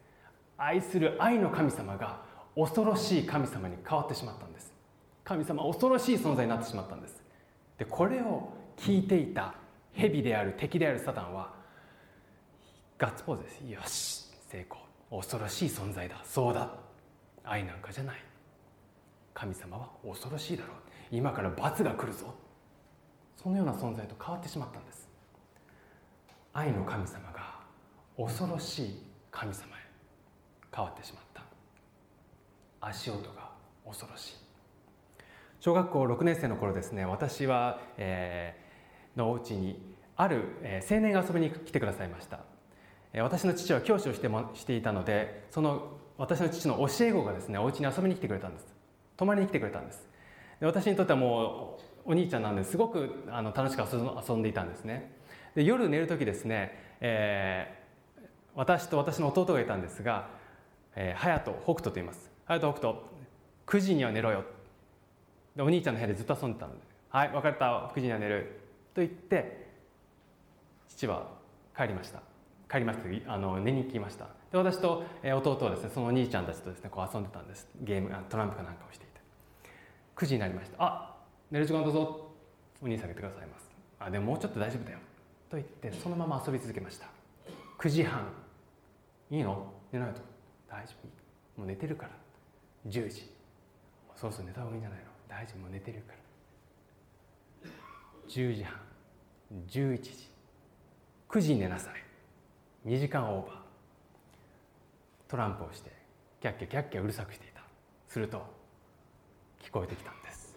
[0.57, 2.21] 愛する愛の神様が
[2.55, 4.73] 恐ろしい神様に変わってしまったんです。
[5.23, 7.21] 神様恐ろしい存在になってしまったんです。
[7.77, 9.55] でこれを聞いていた
[9.93, 11.53] 蛇である敵であるサタンは
[12.97, 13.61] ガッツポーズです。
[13.61, 15.21] よし成功。
[15.21, 16.21] 恐ろしい存在だ。
[16.23, 16.71] そうだ。
[17.43, 18.15] 愛なんかじゃない。
[19.33, 20.75] 神様は恐ろしいだろう。
[21.11, 22.33] 今から罰が来るぞ。
[23.35, 25.04] そのような存在と変わってしまったんです。
[26.57, 27.59] 愛の神様が
[28.17, 29.79] 恐ろしい神様へ
[30.73, 31.43] 変わってしまった。
[32.79, 33.51] 足音が
[33.85, 34.35] 恐ろしい。
[35.59, 42.39] 小学校6年生の頃ですね私は、えー、のお家にある、えー、青年が遊びに来てくださいました。
[43.21, 48.73] 私の父は教師をしてもしていたのでその私の父の教え子がですねお家に遊びに来てくれたんです。
[49.17, 50.07] 泊まりに来てくれたんです。
[50.61, 55.14] で私にとってはもうお兄ちゃんなんですごくあの楽しく遊んでいたんですね。
[55.55, 58.21] で夜寝る時ですね、えー、
[58.55, 60.27] 私と私の弟がいたんですが、
[60.95, 62.29] えー、隼人北斗と言います。
[62.45, 62.99] 隼人北斗
[63.65, 64.43] 9時には寝ろよ。
[65.55, 67.65] でお兄ちゃんの部屋でずっと遊んでたので「はい分かった
[67.95, 68.59] 9時には寝る」
[68.93, 69.69] と言って
[70.89, 71.27] 父は
[71.75, 72.19] 帰りました。
[72.69, 74.27] 帰りましたあの寝に行きました。
[74.51, 77.69] で私と弟はですねそのお兄ちゃんたちとですねこう遊んでたんです。
[77.81, 79.21] ゲームトランプかなんかをしていて。
[80.17, 81.15] 9時になりました「あ
[81.49, 82.31] 寝る時間どうぞ。
[82.81, 84.99] お兄さんあげてくださいます」あ「でももうちょっと大丈夫だよ」
[85.49, 87.07] と言ってそのまま遊び続けました。
[87.79, 88.27] 9時半
[89.31, 89.71] 「いいの？
[89.91, 90.21] 寝ないと。
[90.67, 90.93] 大丈
[91.57, 91.59] 夫。
[91.59, 92.11] もう寝てるから。
[92.87, 93.31] 10時。
[94.15, 95.05] そろそろ寝た方がいいんじゃないの？
[95.27, 95.59] 大丈夫。
[95.59, 96.13] もう寝てるか
[97.63, 97.69] ら。
[98.27, 98.79] 10時半。
[99.67, 100.29] 11時。
[101.29, 102.89] 9時寝なさい。
[102.89, 103.55] 2時間オーバー。
[105.27, 105.91] トランプをして
[106.41, 107.61] キャッキャキャッキャうるさくしていた。
[108.07, 108.41] すると
[109.61, 110.55] 聞こえてきたんです。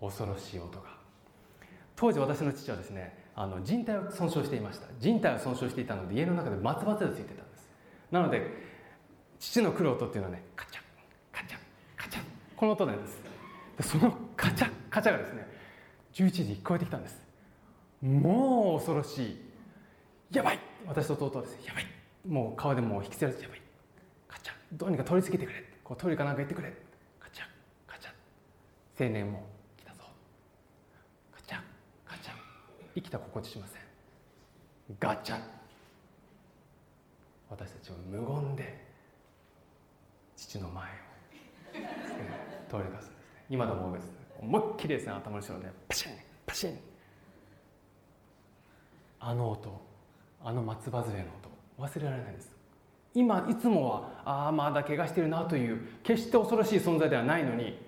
[0.00, 0.96] 恐ろしい音が。
[1.94, 4.86] 当時私の父はですねあの人体を損傷していました。
[4.98, 7.68] 人体を損傷していたので家の中で松葉杖ついてたんです。
[8.10, 8.50] なので
[9.38, 10.80] 父の来る音っていうのはねカチャ
[11.30, 11.58] カチャ
[11.96, 12.20] カチャ
[12.56, 13.06] この音なんで
[13.82, 13.90] す。
[13.92, 15.46] そのカチャカチャがですね
[16.14, 17.20] 11時に聞こえてきたんです。
[18.02, 19.36] もう恐ろしい。
[20.30, 20.58] やばい。
[20.86, 21.86] 私と弟はですやばい。
[22.26, 23.60] もう川でもう引きずられてやばい。
[24.28, 25.62] カチャどうにか取り付けてくれ。
[25.84, 26.72] こうトイレかなんか行ってくれ。
[27.20, 27.44] カチャ
[27.86, 29.46] カチャ青年も
[29.76, 30.04] 来たぞ
[31.32, 31.58] カチャ
[32.06, 32.32] カチャ
[32.96, 33.82] 生きた心地しません。
[34.98, 35.38] ガチャ。
[37.50, 38.86] 私たちは無言で
[40.34, 40.88] 父の前を。
[42.68, 43.14] 通り出すんですね。
[43.50, 44.06] 今でも覚えて
[44.40, 45.70] 思いっきりですね頭の後ろで。
[45.88, 46.12] パシン
[46.46, 46.78] パシン。
[49.20, 49.86] あの音
[50.42, 51.50] あの松葉杖の音。
[51.78, 52.50] 忘れられないです。
[53.12, 57.78] 今いつもはああまだ怪我してるなという決して恐ろしい存在ではないのに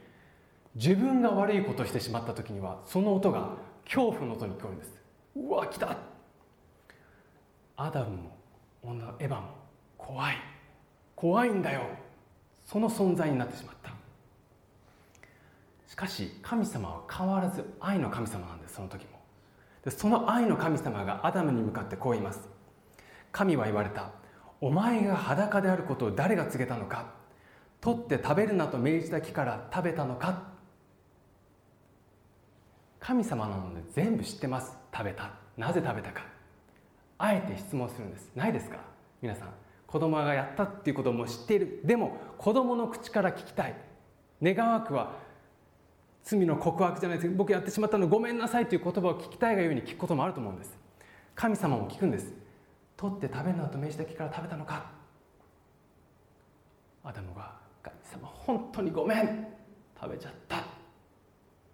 [0.74, 4.97] 自分が悪いことをしてしまった時にはその音が恐怖の音に聞こえるんです。
[5.38, 5.96] うわ来た。
[7.76, 8.36] アダムも
[8.82, 9.48] 女エヴァも
[9.96, 10.36] 怖い。
[11.14, 11.82] 怖いんだよ。
[12.66, 13.92] その存在になってしまった。
[15.86, 19.18] しかし神様は変わらず愛の神様なんですその時も。
[19.84, 22.48] でその愛の神様がアダムに向かってこう言います。
[23.30, 24.10] 神は言われた。
[24.60, 27.14] お前が裸であることを誰が告げたのか。
[27.80, 30.42] 取って食べるなと命じた木から食べたのか。
[32.98, 34.77] 神様なので全部知ってます。
[34.92, 35.30] 食べた？
[35.56, 36.22] なぜ食べたか？
[37.18, 38.30] あえて質問するんです。
[38.34, 38.78] ないですか？
[39.20, 39.48] 皆さん。
[39.86, 41.80] 子供がやったっていうことも知っている。
[41.84, 43.74] でも子供の口から聞きたい。
[44.42, 45.16] 願わくは
[46.22, 50.76] 罪の告白じゃないです僕やってしまったのごめんなさいという言葉を聞きたいがゆえに聞くこともあると思うんです。
[51.34, 52.32] 神様も聞くんです。
[52.96, 54.90] 取って食べるなと命じた木から食べたのか？
[57.02, 59.46] アダムが神様本当にごめん。
[60.00, 60.62] 食べちゃった。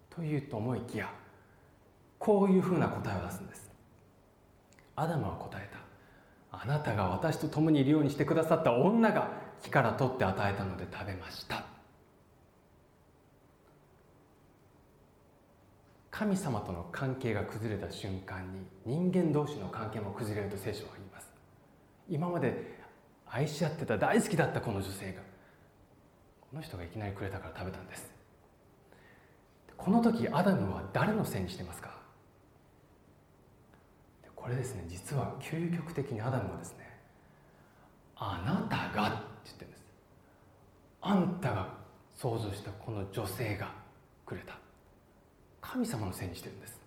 [0.09, 1.11] というと思いきや
[2.25, 3.69] こういうふうな答えを出すんです。
[4.95, 6.57] アダムは答えた。
[6.57, 9.29] あなたが私と共にいるようにしてくださった女が
[9.61, 11.65] 木から取って与えたので食べました。
[16.09, 21.27] 神様との関係が崩れた瞬間に人間同士の関係も崩れると聖書は言います。
[22.09, 22.79] 今まで
[23.27, 25.21] 愛し合ってた大好きだったこの女性が
[26.41, 28.09] この人がいきなりくれたから食べたんです。
[29.77, 32.03] この時アダムは誰のせいにしてますか？
[34.45, 34.85] これですね。
[34.87, 36.87] 実は究極的にアダムはですね
[38.15, 39.83] あなたがって言ってるんです。
[41.01, 41.67] あんたが
[42.15, 43.71] 想像したこの女性が
[44.23, 44.55] くれた。
[45.61, 46.79] 神様のせいにしてるんです。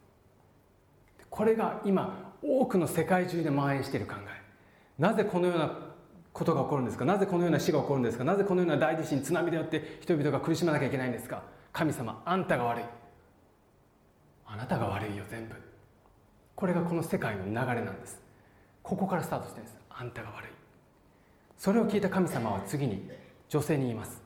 [1.28, 5.02] これが今多くの世界中で蔓延している考え。
[5.02, 5.76] なぜこのような
[6.32, 7.04] ことが起こるんですか？
[7.04, 8.22] なぜこのような死が起こるんですか？
[8.22, 11.42] なぜこのような大地震津波でよって人々が苦しまなきゃいけないんですか？
[11.72, 12.84] 神様あんたが悪い。
[14.46, 15.67] あなたが悪いよ全部。
[16.58, 17.54] これがこの世界の流れ
[17.84, 18.20] なんです。
[18.82, 19.78] ここからスタートしてるんです。
[19.90, 20.48] あんたが悪い。
[21.56, 23.08] それを聞いた神様は次に
[23.48, 24.20] 女性に言います。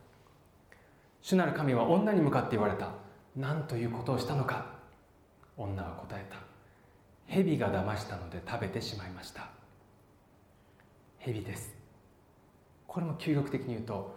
[1.20, 2.94] 主なる神は女に向かって言われた。
[3.36, 4.64] 何ということをしたのか。
[5.58, 6.38] 女は答えた。
[7.26, 9.50] 蛇が騙したので食べてしまいました。
[11.18, 11.74] 蛇です。
[12.86, 14.16] これも究極的に言うと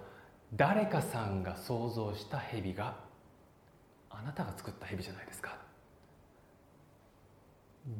[0.55, 2.95] 誰かさんが想像した蛇が
[4.09, 5.64] あなたが作った蛇じゃないですか。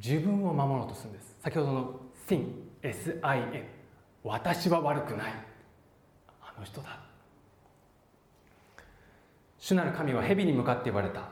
[0.02, 1.36] 自分を守ろうとするんです。
[1.40, 2.46] 先ほどの sin
[2.82, 3.64] sin
[4.22, 5.32] 私は悪くない。
[6.42, 7.00] あの人だ。
[9.58, 11.28] 主なる神は蛇に向かって言われた。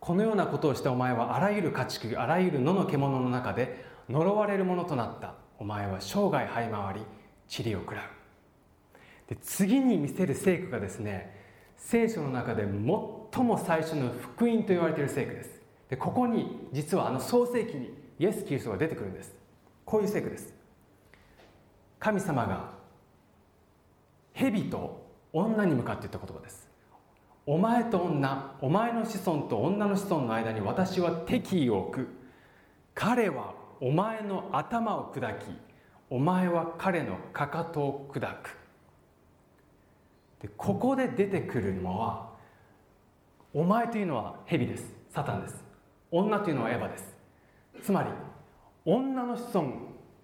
[0.00, 5.34] このようなことをしたお前はあらゆる家畜あらゆる野の獣の中で呪われるものとなった。
[5.58, 7.00] お前は生涯這い回り
[7.64, 8.04] 塵を食らう。
[9.28, 11.40] で次に見せる聖句がですね
[11.76, 15.61] 聖書の中で最も最初の福音と言われている聖句です。
[15.92, 19.34] でここに実はあの創世記にイエス・キリストが出てくるんです。
[19.84, 20.54] こういう聖句です。
[21.98, 22.70] 神様が
[24.32, 26.66] 蛇と女に向かって言った言葉です。
[27.44, 32.08] お前と女お前の子孫と女の子孫の間に私は敵意を置く。
[32.94, 35.44] 彼はお前の頭を砕き
[36.08, 38.56] お前は彼のかかとを砕く。
[40.40, 42.30] でここで出てくるのは
[43.52, 44.90] お前というのは蛇です。
[45.10, 45.71] サタンです。
[46.12, 47.16] 女というのはエヴァです。
[47.82, 48.10] つまり
[48.84, 49.72] 女の子孫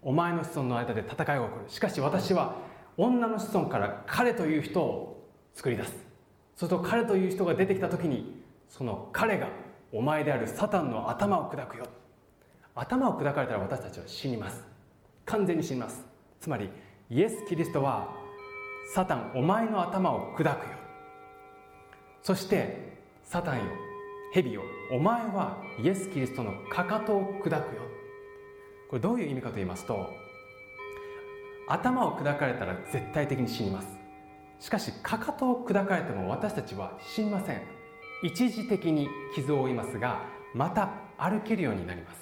[0.03, 1.69] お前の子孫の間で戦いが起こる。
[1.69, 2.57] しかし私は
[2.97, 5.93] 女の子孫から彼という人を作り出す。
[6.57, 9.49] すると彼という人が出てきた時にその彼が
[9.93, 11.87] お前であるサタンの頭を砕くよ。
[12.75, 14.63] 頭を砕かれたら私たちは死にます。
[15.25, 16.05] 完全に死にます。
[16.41, 16.69] つまり
[17.11, 18.15] イエス・キリストは
[18.95, 20.55] サタンお前の頭を砕くよ。
[22.23, 23.88] そしてサタンよ。
[24.33, 27.83] 蛇よお前はイエス・キリストのかかとを砕くよ。
[28.89, 30.11] これどういう意味かと言いますと
[31.67, 33.89] 頭を砕かれたら絶対的に死にます。
[34.59, 37.63] しかしかかとを砕かれても私たちは死にません。
[38.23, 40.23] 一時的に傷を負いますが
[40.55, 42.21] また歩けるようになります。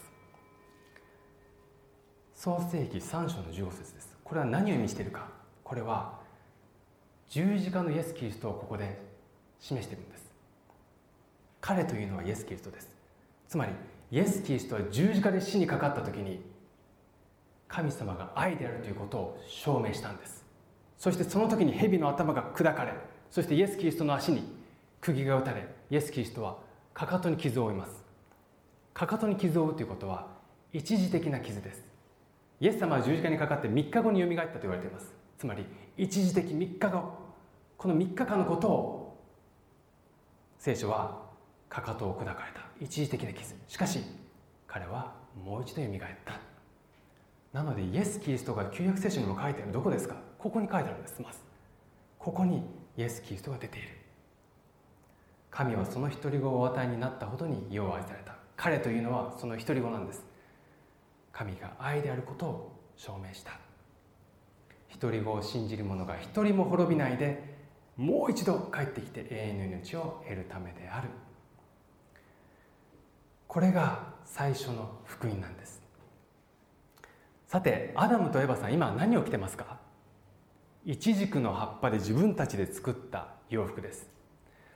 [2.35, 4.17] 創世紀3章の15節です。
[4.23, 5.29] これは何を意味しているか。
[5.65, 6.21] これは
[7.29, 9.01] 十字架のイエス・キリストをここで
[9.59, 10.26] 示しているんです。
[11.67, 12.89] 彼というのはイエス・キリストです。
[13.49, 13.73] つまり
[14.13, 16.41] イエス・キリストは十字架で死にかかった時に
[17.67, 20.45] 神様が愛であるということを証明したんです。
[20.97, 22.93] そしてその時に蛇の頭が砕かれ
[23.33, 24.45] そしてイエス・キリストの足に
[25.01, 26.57] 釘が打たれイエス・キリストは
[26.95, 28.05] かかとに傷を負います。
[28.95, 30.29] かかとに傷を負うということは
[30.73, 31.83] 一時的な傷です。
[32.61, 35.13] イエス様は十字架にかかって3日後によみがえったと言われています。
[35.37, 37.27] つまり一時的3日後。
[37.77, 39.21] この3日間のことを
[40.59, 41.26] 聖書は
[41.69, 42.61] かかとを砕かれた。
[42.81, 43.55] 一時的な傷。
[43.69, 44.01] しかし
[44.67, 45.15] 彼は
[45.45, 46.41] もう一度よみがえった。
[47.53, 49.73] なのでイエス・キリストが旧約聖書にも書いてある。
[49.73, 50.17] どこですか？
[50.39, 51.21] ここに書いてあるんです。
[51.23, 51.39] まず。
[52.19, 52.63] ここに
[52.97, 53.89] イエス・キリストが出ている。
[55.51, 58.35] 神はその独り子をお与えになったほどに世を愛された。
[58.57, 60.23] 彼というのはその独り子なんです。
[61.33, 63.53] 神が愛であることを証明した。
[65.01, 67.57] 独り子を信じる者が一人も滅びないで
[67.97, 71.09] もう一度帰ってきて永遠の命を得るためである。
[73.49, 75.83] これが最初の福音なんです。
[77.47, 79.79] さてアダムとエバさん今何を着てますか？
[80.85, 84.09] イチジクの葉っぱで自分たちで作った洋服です。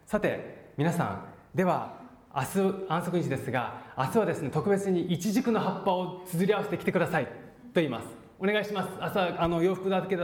[0.06, 2.00] さて皆さんでは
[2.34, 2.48] 明日
[2.88, 7.26] 安息日ですが明日はですね特別にイチジクの葉っぱを綴り合わせてきてください。
[7.26, 7.32] と
[7.74, 8.06] 言います。
[8.38, 8.88] お願いします。
[9.00, 10.22] 朝あの洋服だけで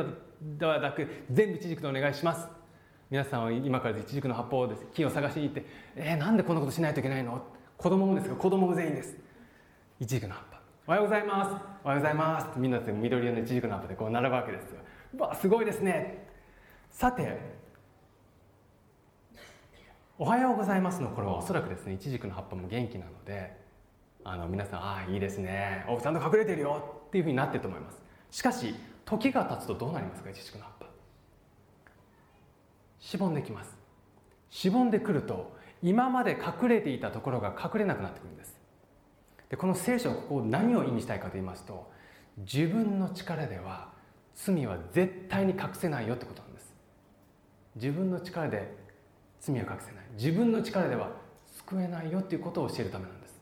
[0.65, 2.47] はなく全部イチジクでお願いします。
[3.11, 7.43] 皆さんは今からイチジクの葉っぱをです木を探しに行ってえー、なんでこんなことしないといけないの？
[7.77, 9.17] 子供もですが子供も全員です。
[10.01, 10.61] イチジクの葉っぱ。
[10.87, 11.51] おはようございます。
[11.85, 12.59] おはようございます。
[12.59, 14.79] みんなで緑色のイチジクの葉っぱでこう並ぶわけですよ。
[15.19, 16.27] わすごいですね。
[16.91, 17.39] さて
[20.19, 23.55] おはようございますの頃はおそらくですねイチジクの葉っぱも元気なので
[24.25, 25.85] あの皆さんああいいですね。
[25.89, 27.03] おちゃんと隠れてるよ。
[27.09, 28.01] っていうふうになってると思います。
[28.31, 28.75] しかし
[29.05, 30.87] 時が経つとどうなりますかイチジクの葉っぱ。
[32.99, 33.77] しぼんできます。
[34.49, 38.57] しぼんでくると今まで隠れていたところが隠れなくなってくるんです。
[39.49, 41.91] でこの聖書ここ何を意味したいかと言いますと
[42.39, 43.93] 自分の力では
[44.35, 46.75] 罪は絶対に隠せないよってことなんです。
[47.77, 48.75] 自分の力で
[49.41, 50.05] 罪は隠せない。
[50.15, 51.11] 自分の力では
[51.47, 53.41] 救えないよっていうことを教えるためなんです。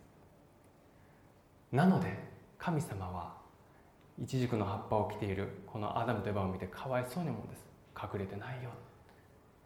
[1.73, 2.17] なので
[2.59, 3.35] 神様は
[4.23, 7.65] イチジクの葉っぱを着ているこのアダムとエヴァを見てかわいそうに思うんです。
[8.01, 8.71] 隠れてないよ。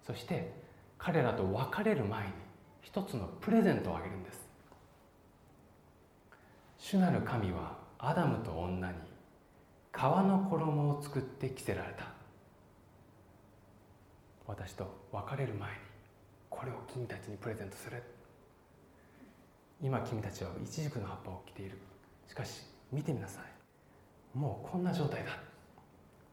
[0.07, 0.53] そして
[0.97, 2.33] 彼らと別れる前に
[2.83, 4.49] 一つのプレゼントをあげるんです。
[6.79, 8.99] 主なる神はアダムと女に
[9.93, 12.07] 皮の衣を作って着せられた。
[14.47, 15.77] 私と別れる前に
[16.49, 18.03] これを君たちにプレゼントする。
[19.83, 21.79] 今君たちはイチジクの葉っぱを着ている。
[22.27, 24.39] しかし見てみなさい。
[24.39, 25.31] もうこんな状態だ。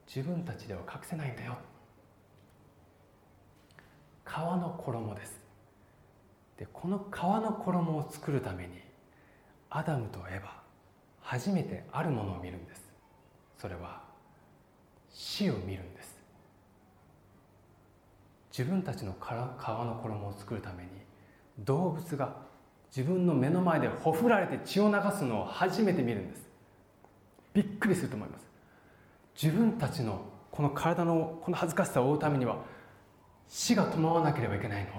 [0.08, 1.58] 自分たちでは隠せないんだよ。
[4.26, 5.45] 皮の衣です。
[6.58, 8.82] でこの皮の衣を作るために
[9.70, 10.50] アダムとエヴァ
[11.22, 12.82] 初めてあるものを見るんです。
[13.58, 14.02] それは
[15.10, 16.16] 死を見るんです。
[18.58, 20.90] 自分たちの皮の衣を作るために
[21.60, 22.38] 動物が
[22.96, 26.48] 自分の目の前でほふられて血を流すのを初めて見るんです。
[27.54, 28.46] びっくりすると思います。
[29.42, 32.60] 自分たちのこの体のこの恥ずかしさを負うためには
[33.50, 34.92] 死が伴わなければいけないの。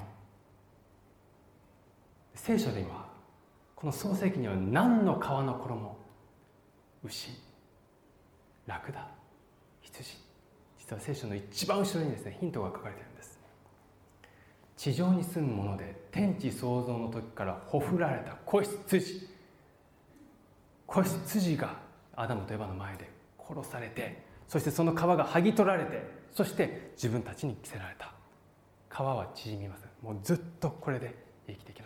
[2.37, 3.07] 聖書では
[3.75, 5.99] この創世記には何の皮の衣
[7.05, 7.31] 牛
[8.67, 9.09] ラクダ
[9.81, 10.19] 羊
[10.79, 13.41] 実は聖書の一番後ろにですねヒントが書かれてるんです。
[14.77, 19.29] 地上に住むもので天地創造の時からほふられた子羊。
[20.87, 21.79] 子羊が
[22.15, 23.11] アダムとエバの前で
[23.49, 28.13] 殺されてそしてその皮が剥ぎ取られてそして自分たちに着せられた。
[28.91, 31.15] 皮は縮みますもうずっとこれで
[31.47, 31.86] 生きていきな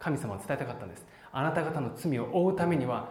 [0.00, 1.06] 神様は伝えたかったんです。
[1.30, 3.10] あなた方の罪を負うためには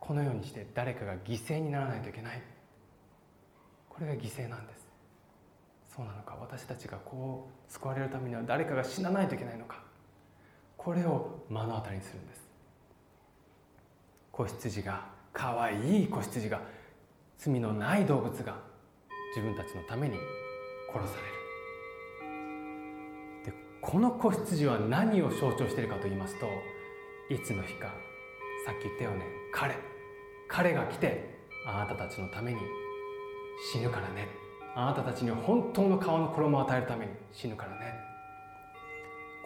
[0.00, 2.40] このようにして誰かが犠牲にならないといけない。
[3.90, 4.88] これが犠牲なんです。
[5.94, 6.38] そうなのか。
[6.40, 9.82] 私たちがこう救われるためには誰かが死なないといけないのか。
[10.76, 12.48] これを目の当たりにするんです。
[14.30, 16.60] 子羊がかわいい子羊が
[17.36, 18.56] 罪のない動物が
[19.34, 20.16] 自分たちのために
[20.92, 21.37] 殺される。
[23.80, 26.46] この子羊は何を象徴しているかと言いますと
[27.30, 27.94] いつの日か
[28.66, 29.74] さっき言ったよね彼
[30.48, 32.58] 彼が来てあなたたちのために
[33.60, 34.28] 死ぬからね。
[34.74, 37.94] あなたたちに本当の顔の衣を与えるために死ぬからね。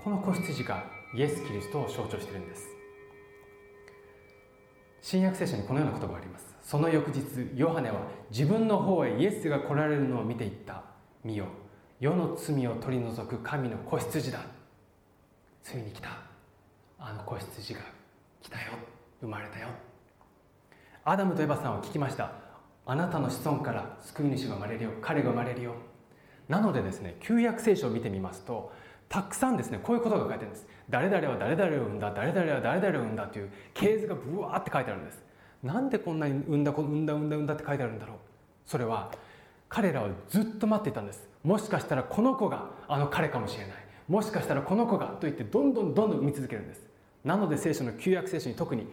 [0.03, 2.69] この子羊がイエス・キリストを象徴しているんです。
[5.01, 6.55] 新約聖書にこのような言葉があります。
[6.63, 10.85] その翌日ヨハネは自分の方へイエスが来られるのを見ていった。
[11.25, 11.47] 見よ。
[12.03, 14.41] 世の罪を取り除く神の子羊だ。
[15.63, 16.09] ついに来た。
[16.99, 17.81] あの子羊が
[18.43, 18.73] 来たよ。
[19.21, 19.69] 生まれたよ。
[21.05, 22.33] アダムとエバさんは聞きました。
[22.87, 24.91] あなたの子孫から救い主が生まれるよ。
[25.01, 25.77] 彼が生まれるよ。
[26.49, 28.73] なのでですね旧約聖書を見てみますと
[29.09, 30.67] たくさんですねこういうことが書いてあるんです。
[30.91, 32.11] 誰々は誰々を産んだ。
[32.11, 33.29] 誰々は誰々を産んだ。
[33.29, 35.23] という系図がブワーって書いてあるんです。
[35.63, 38.17] なんでこんなに産んだ産んだ産んだ産んだって書いてあるんだろう。
[38.67, 39.13] それは
[39.69, 41.31] 彼らはずっと待っていたんです。
[41.45, 43.77] もしかしたらこの子があの彼かもしれない。
[44.09, 46.83] もしかしたらこの子がと言ってどんどんどんどん産み続けるんです。
[47.25, 48.87] なので聖書の旧約聖書に特に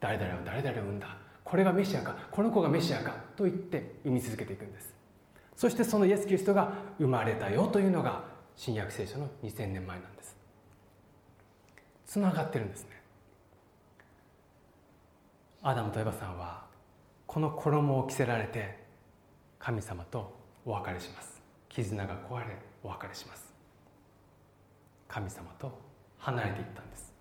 [0.00, 1.16] 誰々は誰々を産んだ。
[1.44, 2.16] これがメシアか。
[2.30, 4.94] この子がメシアかと言って産み続けていくんです。
[5.56, 8.24] そしてそのイエス・キリストが生まれたよというのが
[8.56, 10.36] 新約聖書の2000年前なんです。
[12.06, 13.00] つながってるんですね。
[15.62, 16.64] アダムとエバさんは
[17.26, 18.78] この衣を着せられて
[19.58, 20.34] 神様と
[20.66, 21.31] お別れします。
[21.74, 23.52] 絆が壊れお別れします。
[25.08, 25.72] 神様と
[26.18, 27.12] 離れていったんです。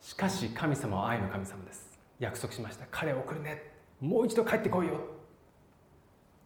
[0.00, 1.98] しかし神様は愛の神様です。
[2.20, 2.86] 約束しました。
[2.90, 3.72] 彼を送るね。
[4.00, 4.94] もう一度帰ってこいよ。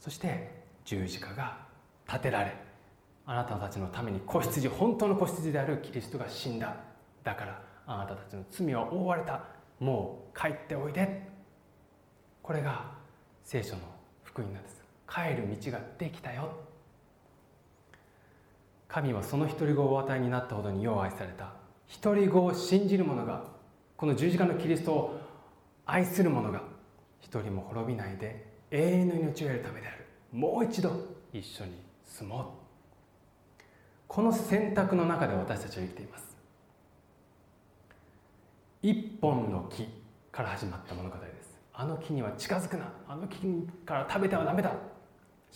[0.01, 1.59] そして十字架が
[2.07, 2.55] 立てられ
[3.27, 6.77] あなたたちのために子羊本当の子羊であるキリストが死んだ。
[7.25, 9.43] だからあなたたちの罪は覆われた。
[9.81, 11.29] もう帰っておいで。
[12.43, 12.93] これが
[13.45, 13.83] 聖書の
[14.23, 14.86] 福音なんです。
[15.09, 16.51] 帰る道ができたよ。
[18.89, 21.53] 神はその独り子をお与えになったほどによう愛された。
[22.03, 23.45] 独り子を信じる者が
[23.97, 25.21] この十字架のキリストを
[25.85, 26.63] 愛する者が
[27.21, 30.07] 一人も滅びないで永遠の命を得るためである。
[30.33, 30.91] もう一度
[31.33, 31.73] 一緒に
[32.05, 32.45] 住もう。
[34.09, 36.37] この選択の中で私たちは生きています。
[38.83, 39.87] 一本の木
[40.31, 41.59] から始まった物語です。
[41.75, 42.93] あの木には近づくな。
[43.09, 43.39] あの木
[43.85, 44.73] から食べてはダメだ。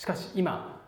[0.01, 0.81] しかし今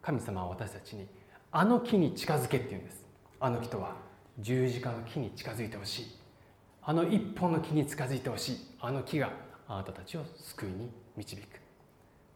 [0.00, 1.08] 神様は私たちに
[1.50, 3.04] あの木に近づけって言うんです。
[3.40, 3.96] あの人は
[4.38, 6.06] 十字架の木に近づいてほしい。
[6.80, 8.58] あの一本の木に近づいてほしい。
[8.78, 9.32] あの木が
[9.66, 11.60] あなたたちを救いに導く。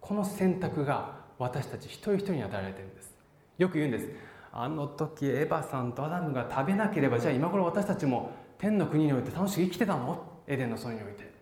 [0.01, 3.14] この選択が私たち一人一人に与えられてるんです。
[3.57, 4.09] よく言うんです。
[4.51, 10.21] あの時エヴァさんとアダムが食べなければじゃあ今頃私たちも天の国において楽しく生きてたの？
[10.49, 11.33] エデンの園において。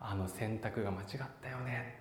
[0.00, 1.08] あの選択が間違っ
[1.42, 1.95] たよね。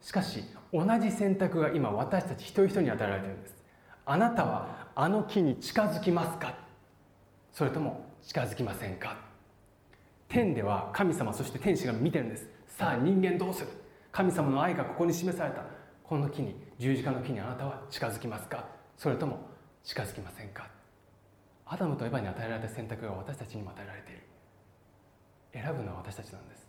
[0.00, 3.56] しかし同じ選択が今私たち一人一人に与えられているんです。
[4.06, 6.54] あなたはあの木に近づきますか？
[7.52, 9.16] それとも近づきませんか？
[10.28, 12.48] 天では神様そして天使が見てるんです。
[12.66, 13.68] さあ人間どうする？
[14.12, 15.62] 神様の愛がここに示された。
[16.04, 18.64] この木に十字架の木にあなたは近づきますか？
[18.96, 19.40] それとも
[19.84, 20.68] 近づきませんか？
[21.66, 24.22] アダムとエヴァに与えられた選択が私たちにも与えられている。
[25.52, 26.66] 選ぶのは私たちなんです。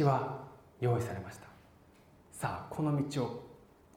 [0.00, 0.44] 道は
[0.80, 1.46] 用意されました。
[2.32, 3.44] さあこの道を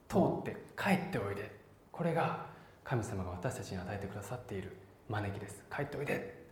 [0.08, 1.56] 通って帰っておいで。
[1.92, 2.46] これが
[2.84, 4.76] 神様が私たちに与えてくださっている
[5.08, 5.64] 招きです。
[5.74, 6.46] 帰っておいで。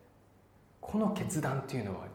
[0.80, 2.06] この決断というのは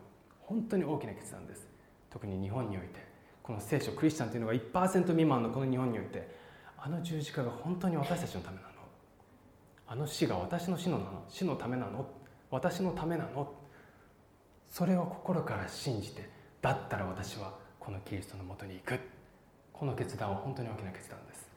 [0.42, 1.68] 本当に大きな決断です。
[2.10, 3.10] 特に日本において。
[3.42, 6.30] この聖書クリスチャンというのが1%未満のこの日本において
[6.78, 8.68] あの十字架が本当に私たちのためなの。
[9.88, 11.24] あの死が私の死のなの。
[11.28, 12.08] 死のためなの。
[12.50, 13.54] 私のためなの。
[14.68, 16.30] それを心から信じて
[16.62, 19.00] だったら私はこのキリストのもとに行く。
[19.74, 21.50] この決断は本当に大きな決断です。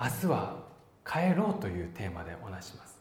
[0.00, 0.62] 明日は
[1.04, 3.00] 帰ろうというテーマでお話します。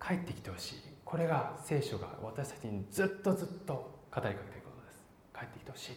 [0.00, 0.76] 帰ってきてほしい。
[1.04, 3.80] これが聖書が私たちにずっとずっと語
[4.14, 5.04] りかけていることです。
[5.36, 5.96] 帰ってきてほしい。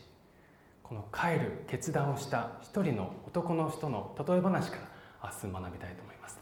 [0.81, 4.77] この帰る決断をした一人の男の人の例え話か
[5.21, 6.39] ら明日学びたいと思います。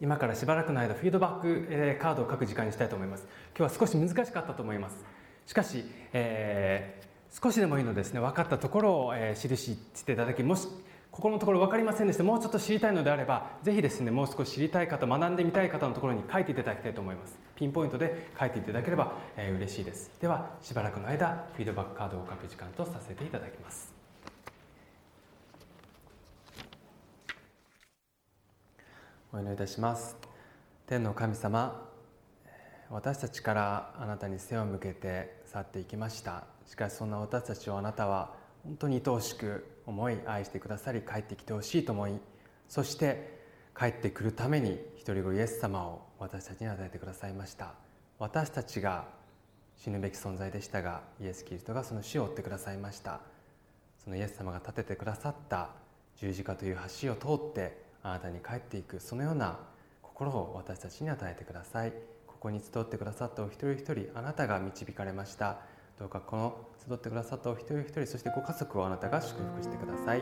[0.00, 3.26] 今からしばらくの間フィードバックカードを書く時間にしたいと思います。
[3.58, 5.15] 今日は少し難しかったと思います。
[5.46, 10.68] しかし、えー、少しでもいいのですね分かったところを、えー、印していただきもし
[11.12, 17.38] ここのところ分かりませんでしたもうちょっと知りたいのであればぜひですねもう少し知りたい方学んでみたい方のところに書いていただきたいと思います。
[17.54, 20.10] ピンポイントで書いていただければ、えー、嬉しいです。
[20.20, 23.94] ではしばらくの間フィードバックカードを書く時間とさせていただきます。
[29.32, 30.18] お祈りいたします。
[30.86, 31.82] 天の神様
[32.90, 36.44] 私たちからあなたに背を向けて去っていきました。
[36.66, 38.34] しかしそんな私たちをあなたは
[38.64, 42.18] 本当に愛おしく思い愛してくださり帰ってきてほしいと思い
[42.68, 43.36] そして
[43.78, 47.74] 帰ってくるために一人子イエス様を私たちに与えてくださいました。
[48.18, 49.06] 私たちが
[49.76, 53.20] 死ぬべき存在でしたがイエス・キリストがその死を追ってくださいました。
[54.02, 55.70] そのイエス様が立ててくださった
[56.16, 59.58] 十字架という橋を通ってあなたに帰っていくそのような
[60.00, 61.92] 心を私たちに与えてください。
[62.46, 65.58] こに集ってくださったお一人一人あなたが導かれました。
[65.98, 66.54] どうかこの
[66.88, 70.20] 集ってくださったお一人一人そしてご家族をあなたが祝福してください。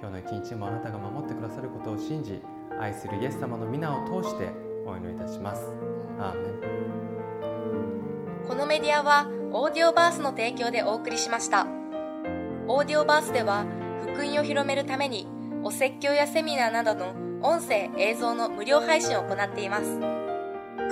[0.00, 2.40] 今日の一日もあなたが守ってくださることを信じ
[2.80, 4.50] 愛するイエス様の皆を通して
[4.86, 5.62] お祈りいたします。
[6.18, 6.52] アーメン。
[8.48, 11.66] このメディアはオーディオバースの提供でお送りしました。
[12.66, 13.66] オーディオバースでは
[14.00, 15.28] 福音を広めるために
[15.62, 20.21] お説教やセミナーなどの音声映像の無料配信を行っています。